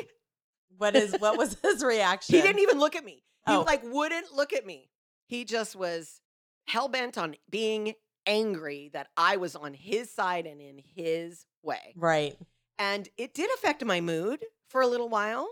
What 0.79 0.97
is 0.97 1.15
what 1.19 1.37
was 1.39 1.57
his 1.63 1.83
reaction? 1.85 2.35
He 2.37 2.43
didn't 2.43 2.61
even 2.61 2.79
look 2.79 2.97
at 2.97 3.05
me. 3.05 3.23
He 3.47 3.53
Oh. 3.55 3.63
like 3.63 3.83
wouldn't 3.85 4.33
look 4.35 4.53
at 4.53 4.65
me. 4.67 4.91
He 5.27 5.45
just 5.45 5.77
was 5.77 6.21
hell 6.67 6.89
bent 6.89 7.19
on 7.19 7.37
being 7.51 7.95
angry 8.27 8.91
that 8.95 9.09
I 9.17 9.37
was 9.37 9.55
on 9.55 9.75
his 9.75 10.11
side 10.11 10.47
and 10.47 10.61
in 10.61 10.81
his 10.95 11.45
way. 11.63 11.93
Right. 11.97 12.37
And 12.79 13.09
it 13.19 13.35
did 13.35 13.51
affect 13.55 13.85
my 13.85 14.01
mood 14.01 14.45
for 14.69 14.81
a 14.81 14.87
little 14.87 15.09
while. 15.09 15.49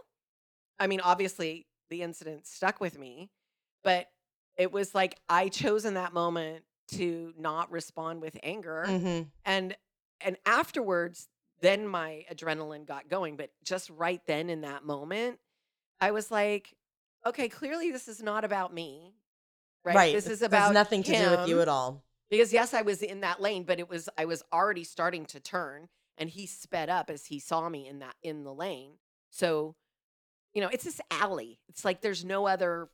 I 0.80 0.86
mean, 0.86 1.00
obviously, 1.00 1.66
the 1.90 2.02
incident 2.02 2.46
stuck 2.46 2.80
with 2.80 2.98
me, 2.98 3.30
but 3.84 4.08
it 4.56 4.72
was 4.72 4.94
like 4.94 5.18
I 5.28 5.48
chose 5.48 5.84
in 5.84 5.94
that 5.94 6.12
moment 6.14 6.64
to 6.92 7.32
not 7.38 7.70
respond 7.70 8.20
with 8.22 8.36
anger. 8.42 8.84
Mm-hmm. 8.88 9.22
And 9.44 9.76
and 10.20 10.36
afterwards, 10.46 11.28
then 11.62 11.88
my 11.88 12.24
adrenaline 12.30 12.86
got 12.86 13.08
going. 13.08 13.36
But 13.36 13.50
just 13.64 13.88
right 13.90 14.20
then 14.26 14.50
in 14.50 14.60
that 14.60 14.84
moment, 14.84 15.38
I 16.00 16.10
was 16.10 16.30
like, 16.30 16.74
okay, 17.24 17.48
clearly 17.48 17.90
this 17.90 18.08
is 18.08 18.22
not 18.22 18.44
about 18.44 18.74
me. 18.74 19.14
Right. 19.84 20.14
This 20.14 20.26
It 20.26 20.32
is 20.32 20.40
has 20.40 20.46
about 20.46 20.74
nothing 20.74 21.02
to 21.04 21.12
do 21.12 21.30
with 21.30 21.48
you 21.48 21.60
at 21.60 21.68
all. 21.68 22.04
because 22.30 22.52
yes 22.52 22.72
i 22.72 22.82
was 22.82 23.02
in 23.02 23.20
that 23.22 23.40
lane 23.40 23.64
but 23.64 23.78
it 23.80 23.88
was 23.90 24.08
i 24.16 24.24
was 24.26 24.42
already 24.52 24.84
starting 24.84 25.26
to 25.26 25.40
turn 25.40 25.88
and 26.18 26.30
he 26.30 26.46
sped 26.46 26.88
up 26.88 27.10
as 27.10 27.26
he 27.26 27.40
saw 27.40 27.68
me 27.68 27.88
in 27.88 27.98
that 27.98 28.14
in 28.22 28.44
the 28.44 28.54
lane 28.54 28.92
so 29.30 29.74
you 30.54 30.60
know 30.62 30.68
it's 30.72 30.84
this 30.84 31.00
alley 31.10 31.58
it's 31.68 31.84
like 31.84 32.00
there's 32.00 32.24
no 32.24 32.46
other 32.46 32.88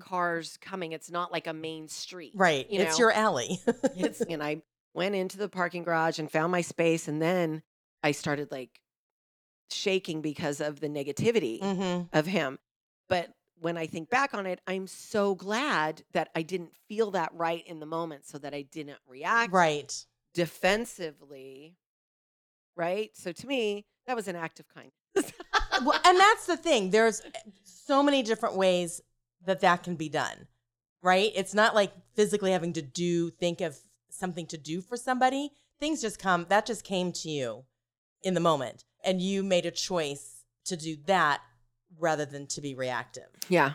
cars 0.00 0.58
coming 0.60 0.92
it's 0.92 1.10
not 1.10 1.32
like 1.32 1.46
a 1.46 1.52
main 1.54 1.88
street 1.88 2.32
Right. 2.36 2.70
you 2.70 2.80
it's 2.80 2.98
know? 2.98 3.04
your 3.06 3.12
alley. 3.12 3.58
it's 3.96 4.20
and 4.20 4.42
i 4.42 4.60
went 4.92 5.14
into 5.14 5.38
the 5.38 5.48
parking 5.48 5.82
garage 5.82 6.18
and 6.18 6.30
found 6.30 6.52
my 6.52 6.60
space 6.60 7.08
and 7.08 7.22
then 7.22 7.62
i 8.04 8.12
started 8.12 8.52
like 8.52 8.80
shaking 9.70 10.22
because 10.22 10.60
of 10.60 10.80
the 10.80 10.88
negativity 10.88 11.60
mm-hmm. 11.60 12.16
of 12.16 12.26
him. 12.26 12.58
But 13.08 13.30
when 13.60 13.76
I 13.76 13.86
think 13.86 14.10
back 14.10 14.34
on 14.34 14.46
it, 14.46 14.60
I'm 14.66 14.86
so 14.86 15.34
glad 15.34 16.02
that 16.12 16.30
I 16.34 16.42
didn't 16.42 16.72
feel 16.88 17.10
that 17.12 17.30
right 17.34 17.66
in 17.66 17.80
the 17.80 17.86
moment 17.86 18.26
so 18.26 18.38
that 18.38 18.54
I 18.54 18.62
didn't 18.62 18.98
react 19.06 19.52
Right. 19.52 19.92
defensively. 20.32 21.76
Right. 22.76 23.10
So 23.14 23.32
to 23.32 23.46
me, 23.46 23.86
that 24.06 24.16
was 24.16 24.28
an 24.28 24.36
act 24.36 24.60
of 24.60 24.66
kindness. 24.68 25.32
well, 25.84 26.00
and 26.04 26.18
that's 26.18 26.46
the 26.46 26.56
thing. 26.56 26.90
There's 26.90 27.22
so 27.64 28.02
many 28.02 28.22
different 28.22 28.56
ways 28.56 29.00
that 29.46 29.60
that 29.60 29.82
can 29.82 29.94
be 29.94 30.08
done, 30.08 30.48
right? 31.02 31.30
It's 31.34 31.54
not 31.54 31.74
like 31.74 31.92
physically 32.14 32.50
having 32.50 32.72
to 32.74 32.82
do, 32.82 33.30
think 33.30 33.60
of 33.60 33.78
something 34.10 34.46
to 34.46 34.58
do 34.58 34.80
for 34.80 34.96
somebody. 34.96 35.50
Things 35.78 36.00
just 36.00 36.18
come, 36.18 36.46
that 36.48 36.66
just 36.66 36.84
came 36.84 37.12
to 37.12 37.28
you 37.28 37.64
in 38.24 38.34
the 38.34 38.40
moment. 38.40 38.84
And 39.04 39.20
you 39.20 39.42
made 39.42 39.66
a 39.66 39.70
choice 39.70 40.42
to 40.64 40.76
do 40.76 40.96
that 41.06 41.40
rather 41.98 42.24
than 42.24 42.46
to 42.48 42.60
be 42.60 42.74
reactive. 42.74 43.28
yeah. 43.48 43.74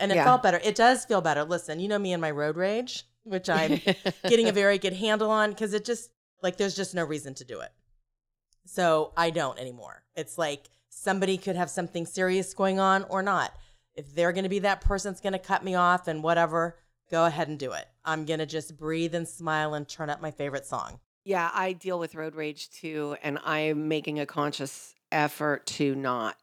And 0.00 0.10
it 0.10 0.16
Yeah. 0.16 0.24
felt 0.24 0.42
better. 0.42 0.60
It 0.64 0.74
does 0.74 1.04
feel 1.04 1.20
better. 1.20 1.44
Listen, 1.44 1.78
you 1.78 1.86
know 1.86 1.98
me 1.98 2.12
and 2.12 2.20
my 2.20 2.32
road 2.32 2.56
rage, 2.56 3.04
which 3.22 3.48
I'm 3.48 3.80
getting 4.28 4.48
a 4.48 4.52
very 4.52 4.76
good 4.78 4.94
handle 4.94 5.30
on 5.30 5.50
because 5.50 5.74
it 5.74 5.84
just 5.84 6.10
like 6.42 6.56
there's 6.56 6.74
just 6.74 6.92
no 6.92 7.04
reason 7.04 7.34
to 7.34 7.44
do 7.44 7.60
it. 7.60 7.70
So 8.66 9.12
I 9.16 9.30
don't 9.30 9.58
anymore. 9.60 10.02
It's 10.16 10.38
like 10.38 10.68
somebody 10.88 11.36
could 11.38 11.54
have 11.56 11.70
something 11.70 12.06
serious 12.06 12.52
going 12.54 12.80
on 12.80 13.04
or 13.10 13.22
not. 13.22 13.52
If 13.94 14.12
they're 14.14 14.32
going 14.32 14.44
to 14.44 14.48
be 14.48 14.60
that 14.60 14.80
person 14.80 15.12
that's 15.12 15.20
going 15.20 15.34
to 15.34 15.38
cut 15.38 15.62
me 15.62 15.74
off 15.76 16.08
and 16.08 16.22
whatever, 16.22 16.78
go 17.10 17.24
ahead 17.26 17.48
and 17.48 17.58
do 17.58 17.72
it. 17.72 17.86
I'm 18.04 18.24
going 18.24 18.40
to 18.40 18.46
just 18.46 18.76
breathe 18.76 19.14
and 19.14 19.28
smile 19.28 19.74
and 19.74 19.86
turn 19.88 20.10
up 20.10 20.20
my 20.20 20.30
favorite 20.30 20.66
song. 20.66 20.98
Yeah. 21.24 21.50
I 21.52 21.72
deal 21.72 21.98
with 21.98 22.14
road 22.14 22.34
rage 22.34 22.70
too. 22.70 23.16
And 23.22 23.38
I'm 23.44 23.88
making 23.88 24.18
a 24.20 24.26
conscious 24.26 24.94
effort 25.10 25.66
to 25.66 25.94
not 25.94 26.36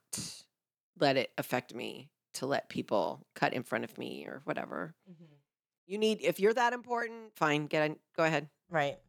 let 1.00 1.18
it 1.18 1.32
affect 1.38 1.74
me, 1.74 2.10
to 2.34 2.46
let 2.46 2.70
people 2.70 3.26
cut 3.36 3.54
in 3.54 3.64
front 3.64 3.84
of 3.84 3.98
me 3.98 4.26
or 4.26 4.42
whatever. 4.44 4.94
Mm-hmm. 5.10 5.34
You 5.88 5.98
need, 5.98 6.20
if 6.22 6.40
you're 6.40 6.54
that 6.54 6.74
important, 6.74 7.36
fine, 7.36 7.66
get 7.68 7.86
in, 7.86 7.96
go 8.16 8.24
ahead. 8.24 8.48
Right. 8.70 9.00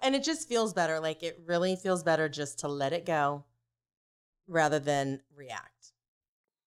And 0.00 0.14
it 0.14 0.24
just 0.24 0.48
feels 0.48 0.72
better. 0.74 0.98
Like 1.00 1.22
it 1.22 1.38
really 1.46 1.76
feels 1.76 2.02
better 2.02 2.28
just 2.28 2.60
to 2.60 2.68
let 2.68 2.92
it 2.92 3.06
go 3.06 3.44
rather 4.48 4.78
than 4.78 5.20
react. 5.34 5.92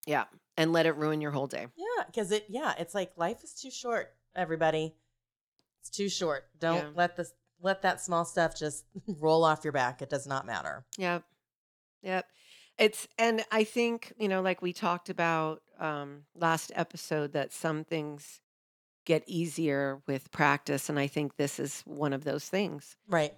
Yeah. 0.06 0.26
And 0.56 0.74
let 0.74 0.86
it 0.86 0.96
ruin 0.96 1.22
your 1.22 1.32
whole 1.32 1.46
day. 1.48 1.68
Yeah, 1.76 2.04
because 2.08 2.32
it 2.32 2.46
yeah, 2.50 2.74
it's 2.80 2.96
like 2.96 3.12
life 3.16 3.44
is 3.44 3.54
too 3.54 3.70
short, 3.70 4.12
everybody. 4.36 4.96
It's 5.82 5.90
too 5.92 6.10
short. 6.10 6.46
Don't 6.58 6.78
Yeah. 6.78 6.90
let 6.96 7.16
this 7.16 7.34
let 7.62 7.82
that 7.82 8.02
small 8.02 8.26
stuff 8.26 8.58
just 8.58 8.86
roll 9.08 9.44
off 9.44 9.64
your 9.64 9.74
back. 9.74 10.02
It 10.02 10.10
does 10.10 10.28
not 10.28 10.46
matter. 10.46 10.86
Yep. 10.98 11.24
Yep. 12.04 12.26
It's 12.78 13.08
and 13.18 13.44
I 13.52 13.64
think, 13.64 14.14
you 14.20 14.28
know, 14.28 14.42
like 14.42 14.62
we 14.62 14.74
talked 14.74 15.10
about 15.10 15.62
um 15.80 16.24
last 16.36 16.72
episode 16.76 17.34
that 17.34 17.52
some 17.52 17.84
things 17.84 18.42
get 19.06 19.24
easier 19.26 20.02
with 20.06 20.32
practice 20.32 20.90
and 20.90 21.00
I 21.00 21.08
think 21.08 21.38
this 21.38 21.60
is 21.60 21.82
one 21.86 22.14
of 22.14 22.24
those 22.24 22.48
things. 22.50 22.98
Right. 23.08 23.34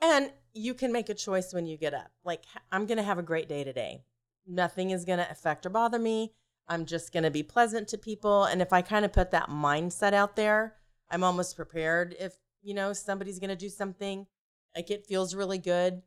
And 0.00 0.32
you 0.54 0.74
can 0.74 0.92
make 0.92 1.08
a 1.08 1.14
choice 1.14 1.52
when 1.52 1.66
you 1.66 1.76
get 1.76 1.94
up. 1.94 2.10
Like, 2.24 2.44
I'm 2.72 2.86
going 2.86 2.98
to 2.98 3.04
have 3.04 3.18
a 3.18 3.22
great 3.22 3.48
day 3.48 3.64
today. 3.64 4.04
Nothing 4.46 4.90
is 4.90 5.04
going 5.04 5.18
to 5.18 5.30
affect 5.30 5.66
or 5.66 5.70
bother 5.70 5.98
me. 5.98 6.32
I'm 6.68 6.86
just 6.86 7.12
going 7.12 7.24
to 7.24 7.30
be 7.30 7.42
pleasant 7.42 7.88
to 7.88 7.98
people. 7.98 8.44
And 8.44 8.62
if 8.62 8.72
I 8.72 8.80
kind 8.82 9.04
of 9.04 9.12
put 9.12 9.30
that 9.32 9.48
mindset 9.48 10.12
out 10.12 10.36
there, 10.36 10.76
I'm 11.10 11.24
almost 11.24 11.56
prepared 11.56 12.14
if, 12.18 12.36
you 12.62 12.74
know, 12.74 12.92
somebody's 12.92 13.38
going 13.38 13.50
to 13.50 13.56
do 13.56 13.68
something. 13.68 14.26
Like, 14.76 14.90
it 14.90 15.06
feels 15.06 15.34
really 15.34 15.58
good 15.58 16.02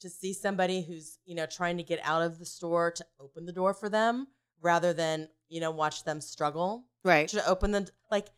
to 0.00 0.08
see 0.10 0.32
somebody 0.32 0.82
who's, 0.82 1.18
you 1.24 1.34
know, 1.34 1.46
trying 1.46 1.76
to 1.78 1.82
get 1.82 2.00
out 2.02 2.22
of 2.22 2.38
the 2.38 2.44
store 2.44 2.90
to 2.92 3.06
open 3.20 3.46
the 3.46 3.52
door 3.52 3.72
for 3.74 3.88
them 3.88 4.26
rather 4.60 4.92
than, 4.92 5.28
you 5.48 5.60
know, 5.60 5.70
watch 5.70 6.04
them 6.04 6.20
struggle 6.20 6.84
Right. 7.04 7.28
to 7.28 7.46
open 7.48 7.70
the 7.70 7.88
like 8.10 8.28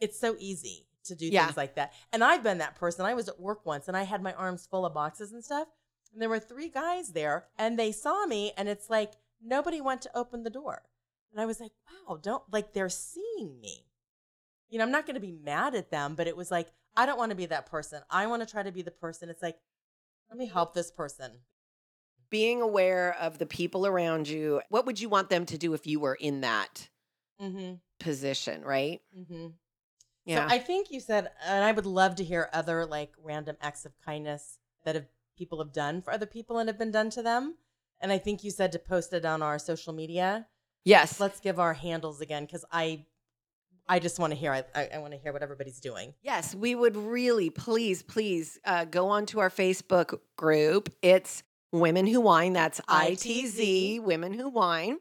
it's 0.00 0.18
so 0.18 0.34
easy 0.38 0.86
to 1.04 1.14
do 1.14 1.26
Yeah. 1.26 1.44
things 1.44 1.56
like 1.58 1.74
that 1.74 1.92
and 2.12 2.24
i've 2.24 2.42
been 2.42 2.56
that 2.58 2.74
person 2.76 3.04
i 3.04 3.12
was 3.12 3.28
at 3.28 3.38
work 3.38 3.66
once 3.66 3.86
and 3.86 3.94
i 3.96 4.02
had 4.04 4.22
my 4.22 4.32
arms 4.32 4.66
full 4.66 4.86
of 4.86 4.94
boxes 4.94 5.30
and 5.32 5.44
stuff 5.44 5.68
and 6.12 6.22
there 6.22 6.30
were 6.30 6.38
three 6.40 6.70
guys 6.70 7.12
there 7.12 7.44
and 7.58 7.78
they 7.78 7.92
saw 7.92 8.24
me 8.24 8.52
and 8.56 8.66
it's 8.66 8.88
like 8.88 9.12
nobody 9.42 9.82
went 9.82 10.00
to 10.00 10.16
open 10.16 10.42
the 10.42 10.48
door 10.48 10.80
and 11.30 11.38
i 11.42 11.44
was 11.44 11.60
like 11.60 11.72
wow 12.08 12.16
don't 12.16 12.42
like 12.50 12.72
they're 12.72 12.88
seeing 12.88 13.60
me 13.60 13.84
you 14.70 14.78
know 14.78 14.84
i'm 14.84 14.90
not 14.90 15.04
going 15.06 15.14
to 15.14 15.20
be 15.20 15.32
mad 15.44 15.74
at 15.74 15.90
them 15.90 16.14
but 16.14 16.26
it 16.26 16.34
was 16.36 16.50
like 16.50 16.68
i 16.96 17.06
don't 17.06 17.18
want 17.18 17.30
to 17.30 17.36
be 17.36 17.46
that 17.46 17.66
person 17.66 18.02
i 18.10 18.26
want 18.26 18.42
to 18.42 18.50
try 18.50 18.62
to 18.62 18.72
be 18.72 18.82
the 18.82 18.90
person 18.90 19.28
it's 19.28 19.42
like 19.42 19.58
let 20.30 20.38
me 20.38 20.46
help 20.46 20.74
this 20.74 20.90
person 20.90 21.30
Being 22.30 22.60
aware 22.62 23.14
of 23.20 23.38
the 23.38 23.46
people 23.46 23.86
around 23.86 24.26
you. 24.26 24.60
What 24.68 24.86
would 24.86 25.00
you 25.00 25.08
want 25.08 25.28
them 25.28 25.46
to 25.46 25.58
do 25.58 25.74
if 25.74 25.86
you 25.86 26.00
were 26.00 26.14
in 26.14 26.40
that 26.40 26.88
mm-hmm 27.40 27.74
position, 28.00 28.62
right? 28.62 29.00
mm-hmm 29.16 29.48
Yeah. 30.24 30.48
So 30.48 30.54
I 30.54 30.58
think 30.58 30.90
you 30.90 31.00
said, 31.00 31.30
and 31.46 31.64
I 31.64 31.72
would 31.72 31.86
love 31.86 32.16
to 32.16 32.24
hear 32.24 32.48
other 32.52 32.86
like 32.86 33.12
random 33.22 33.56
acts 33.60 33.84
of 33.84 33.92
kindness 34.04 34.58
that 34.84 34.94
have 34.94 35.06
people 35.38 35.58
have 35.58 35.72
done 35.72 36.02
for 36.02 36.12
other 36.12 36.26
people 36.26 36.58
and 36.58 36.68
have 36.68 36.78
been 36.78 36.90
done 36.90 37.10
to 37.10 37.22
them. 37.22 37.56
And 38.00 38.10
I 38.10 38.18
think 38.18 38.42
you 38.42 38.50
said 38.50 38.72
to 38.72 38.78
post 38.78 39.12
it 39.12 39.24
on 39.24 39.42
our 39.42 39.58
social 39.58 39.92
media. 39.92 40.46
yes. 40.84 41.20
Let's 41.20 41.40
give 41.40 41.58
our 41.60 41.74
handles 41.74 42.20
again 42.20 42.44
because 42.46 42.64
I, 42.72 43.06
I 43.86 43.98
just 43.98 44.18
want 44.18 44.32
to 44.32 44.38
hear. 44.38 44.52
I, 44.52 44.64
I, 44.74 44.88
I 44.94 44.98
want 44.98 45.12
to 45.12 45.18
hear 45.18 45.32
what 45.32 45.42
everybody's 45.42 45.80
doing. 45.80 46.14
Yes, 46.22 46.54
we 46.54 46.74
would 46.74 46.96
really, 46.96 47.50
please, 47.50 48.02
please 48.02 48.58
uh, 48.64 48.86
go 48.86 49.08
onto 49.08 49.40
our 49.40 49.50
Facebook 49.50 50.18
group. 50.36 50.90
Itz 51.02 51.42
Women 51.72 52.06
Who 52.06 52.20
Wine. 52.20 52.52
That's 52.52 52.80
ITZ, 52.82 53.98
ITZ. 53.98 54.02
Women 54.02 54.32
Who 54.32 54.48
Wine. 54.48 54.98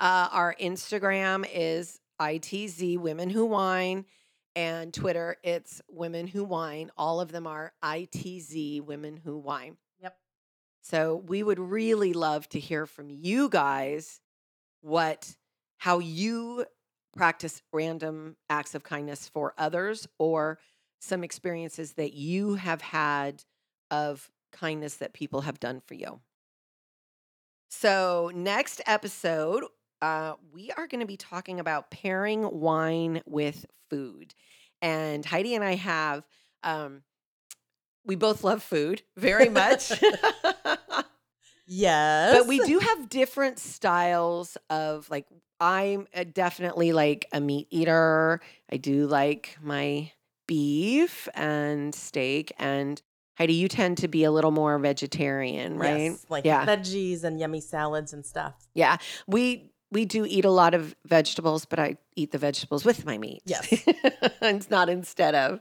Uh, 0.00 0.28
our 0.32 0.54
Instagram 0.60 1.48
is 1.52 2.00
ITZ, 2.20 2.98
Women 2.98 3.30
Who 3.30 3.46
Wine. 3.46 4.06
And 4.54 4.92
Twitter, 4.92 5.36
it's 5.42 5.82
Women 5.88 6.26
Who 6.26 6.42
Wine. 6.42 6.90
All 6.96 7.20
of 7.20 7.30
them 7.30 7.46
are 7.46 7.74
ITZ, 7.84 8.80
Women 8.82 9.18
Who 9.18 9.36
Wine. 9.38 9.76
Yep. 10.00 10.16
So 10.80 11.16
we 11.16 11.42
would 11.42 11.58
really 11.58 12.14
love 12.14 12.48
to 12.50 12.58
hear 12.58 12.86
from 12.86 13.10
you 13.10 13.50
guys 13.50 14.20
what, 14.80 15.36
how 15.76 15.98
you 15.98 16.64
practice 17.16 17.62
random 17.72 18.36
acts 18.48 18.74
of 18.74 18.84
kindness 18.84 19.28
for 19.28 19.54
others 19.58 20.06
or 20.18 20.58
some 21.00 21.24
experiences 21.24 21.94
that 21.94 22.12
you 22.12 22.54
have 22.54 22.80
had 22.82 23.44
of 23.90 24.30
kindness 24.52 24.96
that 24.96 25.12
people 25.12 25.42
have 25.42 25.58
done 25.60 25.80
for 25.86 25.94
you. 25.94 26.20
So, 27.68 28.30
next 28.34 28.80
episode, 28.86 29.64
uh, 30.00 30.34
we 30.52 30.70
are 30.76 30.86
going 30.86 31.00
to 31.00 31.06
be 31.06 31.16
talking 31.16 31.58
about 31.60 31.90
pairing 31.90 32.60
wine 32.60 33.22
with 33.26 33.66
food. 33.90 34.34
And 34.80 35.24
Heidi 35.24 35.54
and 35.54 35.64
I 35.64 35.74
have, 35.74 36.24
um, 36.62 37.02
we 38.04 38.14
both 38.14 38.44
love 38.44 38.62
food 38.62 39.02
very 39.16 39.48
much. 39.48 39.92
Yes, 41.66 42.38
but 42.38 42.46
we 42.46 42.58
do 42.60 42.78
have 42.78 43.08
different 43.08 43.58
styles 43.58 44.56
of 44.70 45.10
like 45.10 45.26
i'm 45.60 46.06
uh, 46.14 46.24
definitely 46.32 46.92
like 46.92 47.26
a 47.32 47.40
meat 47.40 47.66
eater. 47.70 48.40
I 48.70 48.76
do 48.76 49.06
like 49.06 49.56
my 49.62 50.12
beef 50.46 51.28
and 51.34 51.94
steak 51.94 52.52
and 52.58 53.00
heidi 53.36 53.54
you 53.54 53.68
tend 53.68 53.98
to 53.98 54.08
be 54.08 54.24
a 54.24 54.30
little 54.30 54.52
more 54.52 54.78
vegetarian 54.78 55.78
right? 55.78 56.12
Yes, 56.12 56.26
like 56.28 56.44
yeah. 56.44 56.64
veggies 56.64 57.24
and 57.24 57.40
yummy 57.40 57.60
salads 57.60 58.12
and 58.12 58.24
stuff. 58.24 58.54
yeah. 58.74 58.98
We 59.26 59.72
we 59.90 60.04
do 60.04 60.26
eat 60.26 60.44
a 60.44 60.50
lot 60.50 60.74
of 60.74 60.94
vegetables 61.06 61.64
but 61.64 61.78
i 61.78 61.96
eat 62.16 62.32
the 62.32 62.38
vegetables 62.38 62.84
with 62.84 63.04
my 63.04 63.18
meat. 63.18 63.42
Yes. 63.44 63.66
it's 64.42 64.70
not 64.70 64.88
instead 64.88 65.34
of 65.34 65.60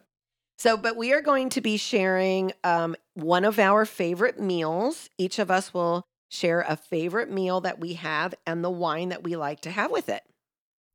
so 0.57 0.77
but 0.77 0.95
we 0.95 1.13
are 1.13 1.21
going 1.21 1.49
to 1.49 1.61
be 1.61 1.77
sharing 1.77 2.53
um, 2.63 2.95
one 3.13 3.45
of 3.45 3.59
our 3.59 3.85
favorite 3.85 4.39
meals. 4.39 5.09
Each 5.17 5.39
of 5.39 5.51
us 5.51 5.73
will 5.73 6.03
share 6.29 6.61
a 6.61 6.75
favorite 6.75 7.31
meal 7.31 7.61
that 7.61 7.79
we 7.79 7.93
have 7.93 8.33
and 8.45 8.63
the 8.63 8.69
wine 8.69 9.09
that 9.09 9.23
we 9.23 9.35
like 9.35 9.61
to 9.61 9.71
have 9.71 9.91
with 9.91 10.09
it. 10.09 10.23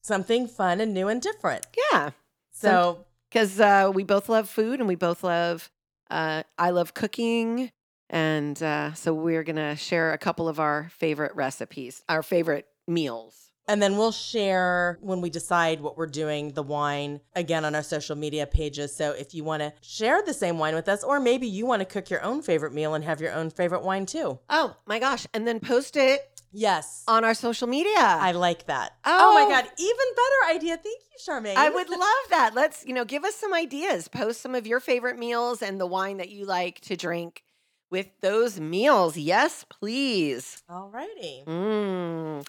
Something 0.02 0.46
fun 0.46 0.80
and 0.80 0.94
new 0.94 1.08
and 1.08 1.20
different. 1.20 1.66
yeah. 1.92 2.10
So 2.52 3.04
because 3.30 3.60
uh, 3.60 3.90
we 3.94 4.02
both 4.02 4.28
love 4.28 4.48
food 4.48 4.80
and 4.80 4.88
we 4.88 4.94
both 4.96 5.22
love 5.22 5.70
uh, 6.10 6.42
i 6.58 6.70
love 6.70 6.94
cooking 6.94 7.70
and 8.08 8.60
uh, 8.62 8.92
so 8.94 9.14
we're 9.14 9.44
gonna 9.44 9.76
share 9.76 10.12
a 10.12 10.18
couple 10.18 10.48
of 10.48 10.58
our 10.58 10.88
favorite 10.90 11.34
recipes 11.34 12.02
our 12.08 12.22
favorite 12.22 12.66
meals 12.88 13.49
And 13.70 13.80
then 13.80 13.96
we'll 13.96 14.10
share 14.12 14.98
when 15.00 15.20
we 15.20 15.30
decide 15.30 15.80
what 15.80 15.96
we're 15.96 16.06
doing, 16.06 16.52
the 16.54 16.62
wine 16.62 17.20
again 17.36 17.64
on 17.64 17.74
our 17.76 17.82
social 17.84 18.16
media 18.16 18.46
pages. 18.46 18.92
So 18.94 19.12
if 19.12 19.32
you 19.32 19.44
want 19.44 19.62
to 19.62 19.72
share 19.80 20.22
the 20.22 20.34
same 20.34 20.58
wine 20.58 20.74
with 20.74 20.88
us, 20.88 21.04
or 21.04 21.20
maybe 21.20 21.46
you 21.46 21.66
want 21.66 21.80
to 21.80 21.86
cook 21.86 22.10
your 22.10 22.22
own 22.22 22.42
favorite 22.42 22.72
meal 22.74 22.94
and 22.94 23.04
have 23.04 23.20
your 23.20 23.32
own 23.32 23.48
favorite 23.50 23.82
wine 23.84 24.06
too. 24.06 24.38
oh 24.50 24.76
my 24.86 24.98
gosh 24.98 25.26
and 25.32 25.46
then 25.46 25.60
post 25.60 25.96
it 25.96 26.20
Yes. 26.52 27.04
on 27.06 27.24
our 27.24 27.34
social 27.34 27.68
media 27.68 27.92
I 27.96 28.32
like 28.32 28.66
that. 28.66 28.96
Oh. 29.04 29.18
Oh, 29.30 29.34
my 29.34 29.48
God. 29.54 29.64
Even 29.78 30.06
better 30.16 30.58
idea. 30.58 30.76
Thank 30.76 30.98
you, 31.12 31.18
Charmaine. 31.24 31.54
I 31.56 31.70
would 31.70 31.88
love 31.88 32.24
that. 32.30 32.52
Let's, 32.54 32.84
you 32.84 32.92
know, 32.92 33.04
give 33.04 33.22
us 33.24 33.36
some 33.36 33.54
ideas. 33.54 34.08
Post 34.08 34.40
some 34.40 34.56
of 34.56 34.66
your 34.66 34.80
favorite 34.80 35.16
meals 35.16 35.62
and 35.62 35.80
the 35.80 35.86
wine 35.86 36.16
that 36.16 36.28
you 36.30 36.44
like 36.46 36.80
to 36.82 36.96
drink 36.96 37.44
with 37.88 38.08
those 38.20 38.58
meals. 38.58 39.16
Yes, 39.16 39.64
please. 39.68 40.62
All 40.68 40.90
righty. 40.90 41.44
Mm, 41.46 42.44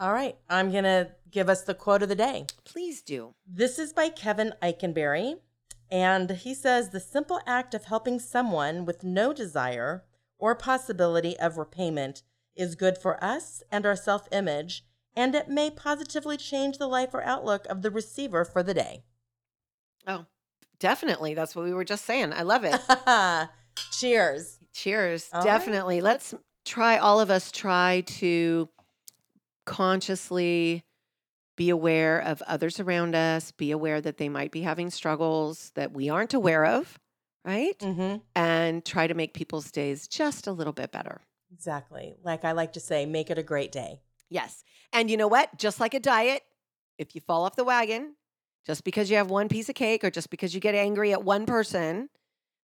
All 0.00 0.12
right. 0.14 0.36
I'm 0.48 0.72
going 0.72 0.84
to 0.84 1.10
give 1.30 1.48
us 1.50 1.62
the 1.62 1.74
quote 1.74 2.02
of 2.02 2.08
the 2.08 2.14
day. 2.14 2.46
please 2.64 3.02
do. 3.02 3.34
This 3.46 3.78
is 3.78 3.92
by 3.92 4.08
Kevin 4.08 4.54
Eikenberry. 4.62 5.34
And 5.90 6.30
he 6.30 6.54
says 6.54 6.90
the 6.90 7.00
simple 7.00 7.40
act 7.46 7.74
of 7.74 7.84
helping 7.84 8.18
someone 8.18 8.84
with 8.86 9.04
no 9.04 9.32
desire 9.32 10.04
or 10.38 10.54
possibility 10.54 11.38
of 11.38 11.58
repayment 11.58 12.22
is 12.56 12.74
good 12.76 12.96
for 12.96 13.22
us 13.22 13.62
and 13.70 13.84
our 13.84 13.96
self 13.96 14.26
image, 14.32 14.84
and 15.16 15.34
it 15.34 15.48
may 15.48 15.70
positively 15.70 16.36
change 16.36 16.78
the 16.78 16.86
life 16.86 17.12
or 17.12 17.22
outlook 17.22 17.66
of 17.66 17.82
the 17.82 17.90
receiver 17.90 18.44
for 18.44 18.62
the 18.62 18.74
day. 18.74 19.02
Oh, 20.06 20.26
definitely. 20.78 21.34
That's 21.34 21.54
what 21.56 21.64
we 21.64 21.74
were 21.74 21.84
just 21.84 22.04
saying. 22.04 22.32
I 22.32 22.42
love 22.42 22.64
it. 22.64 22.80
Cheers. 23.92 24.58
Cheers. 24.72 25.28
All 25.32 25.40
right. 25.40 25.46
definitely. 25.46 26.00
Let's 26.00 26.34
try, 26.64 26.98
all 26.98 27.20
of 27.20 27.30
us 27.30 27.50
try 27.50 28.02
to 28.06 28.68
consciously 29.70 30.84
be 31.56 31.70
aware 31.70 32.18
of 32.18 32.42
others 32.42 32.80
around 32.80 33.14
us, 33.14 33.52
be 33.52 33.70
aware 33.70 34.00
that 34.00 34.16
they 34.16 34.28
might 34.28 34.50
be 34.50 34.62
having 34.62 34.90
struggles 34.90 35.70
that 35.74 35.92
we 35.92 36.08
aren't 36.08 36.34
aware 36.34 36.64
of, 36.66 36.98
right? 37.44 37.76
hmm 37.80 38.16
And 38.34 38.84
try 38.84 39.06
to 39.06 39.14
make 39.14 39.32
people's 39.34 39.70
days 39.70 40.08
just 40.08 40.46
a 40.46 40.52
little 40.52 40.72
bit 40.72 40.90
better. 40.90 41.20
Exactly. 41.52 42.14
Like 42.22 42.44
I 42.44 42.52
like 42.52 42.72
to 42.74 42.80
say, 42.80 43.06
make 43.06 43.30
it 43.30 43.38
a 43.38 43.42
great 43.42 43.72
day. 43.72 44.00
Yes. 44.28 44.64
And 44.92 45.10
you 45.10 45.16
know 45.16 45.28
what? 45.28 45.56
Just 45.58 45.80
like 45.80 45.94
a 45.94 46.00
diet, 46.00 46.42
if 46.98 47.14
you 47.14 47.20
fall 47.20 47.44
off 47.44 47.56
the 47.56 47.64
wagon, 47.64 48.14
just 48.66 48.84
because 48.84 49.10
you 49.10 49.16
have 49.16 49.30
one 49.30 49.48
piece 49.48 49.68
of 49.68 49.74
cake 49.74 50.02
or 50.04 50.10
just 50.10 50.30
because 50.30 50.54
you 50.54 50.60
get 50.60 50.74
angry 50.74 51.12
at 51.12 51.24
one 51.24 51.46
person, 51.46 52.08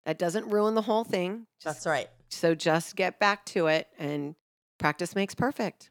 that 0.05 0.19
doesn't 0.19 0.49
ruin 0.49 0.75
the 0.75 0.83
whole 0.83 1.05
thing. 1.05 1.47
Just, 1.61 1.77
That's 1.79 1.87
right. 1.87 2.09
so 2.31 2.55
just 2.55 2.97
get 2.97 3.19
back 3.19 3.45
to 3.47 3.66
it 3.66 3.88
and 3.99 4.37
practice 4.79 5.14
makes 5.14 5.35
perfect. 5.35 5.90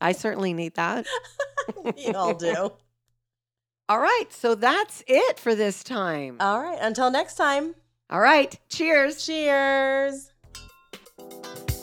I 0.00 0.12
certainly 0.12 0.52
need 0.52 0.74
that. 0.74 1.06
we 1.96 2.08
all 2.08 2.34
do. 2.34 2.72
All 3.88 4.00
right. 4.00 4.24
So 4.30 4.54
that's 4.54 5.04
it 5.06 5.38
for 5.38 5.54
this 5.54 5.84
time. 5.84 6.38
All 6.40 6.62
right. 6.62 6.78
Until 6.80 7.10
next 7.10 7.34
time. 7.34 7.74
All 8.08 8.20
right. 8.20 8.58
Cheers. 8.70 9.26
Cheers. 9.26 10.30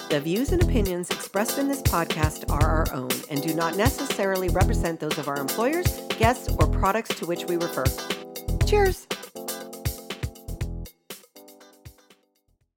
The 0.09 0.19
views 0.19 0.51
and 0.51 0.61
opinions 0.63 1.09
expressed 1.09 1.57
in 1.57 1.67
this 1.67 1.81
podcast 1.83 2.49
are 2.49 2.63
our 2.63 2.93
own 2.93 3.11
and 3.29 3.41
do 3.41 3.53
not 3.53 3.77
necessarily 3.77 4.49
represent 4.49 4.99
those 4.99 5.17
of 5.17 5.27
our 5.27 5.37
employers, 5.37 6.01
guests, 6.17 6.49
or 6.59 6.67
products 6.67 7.15
to 7.19 7.25
which 7.25 7.45
we 7.45 7.55
refer. 7.55 7.85
Cheers. 8.65 9.07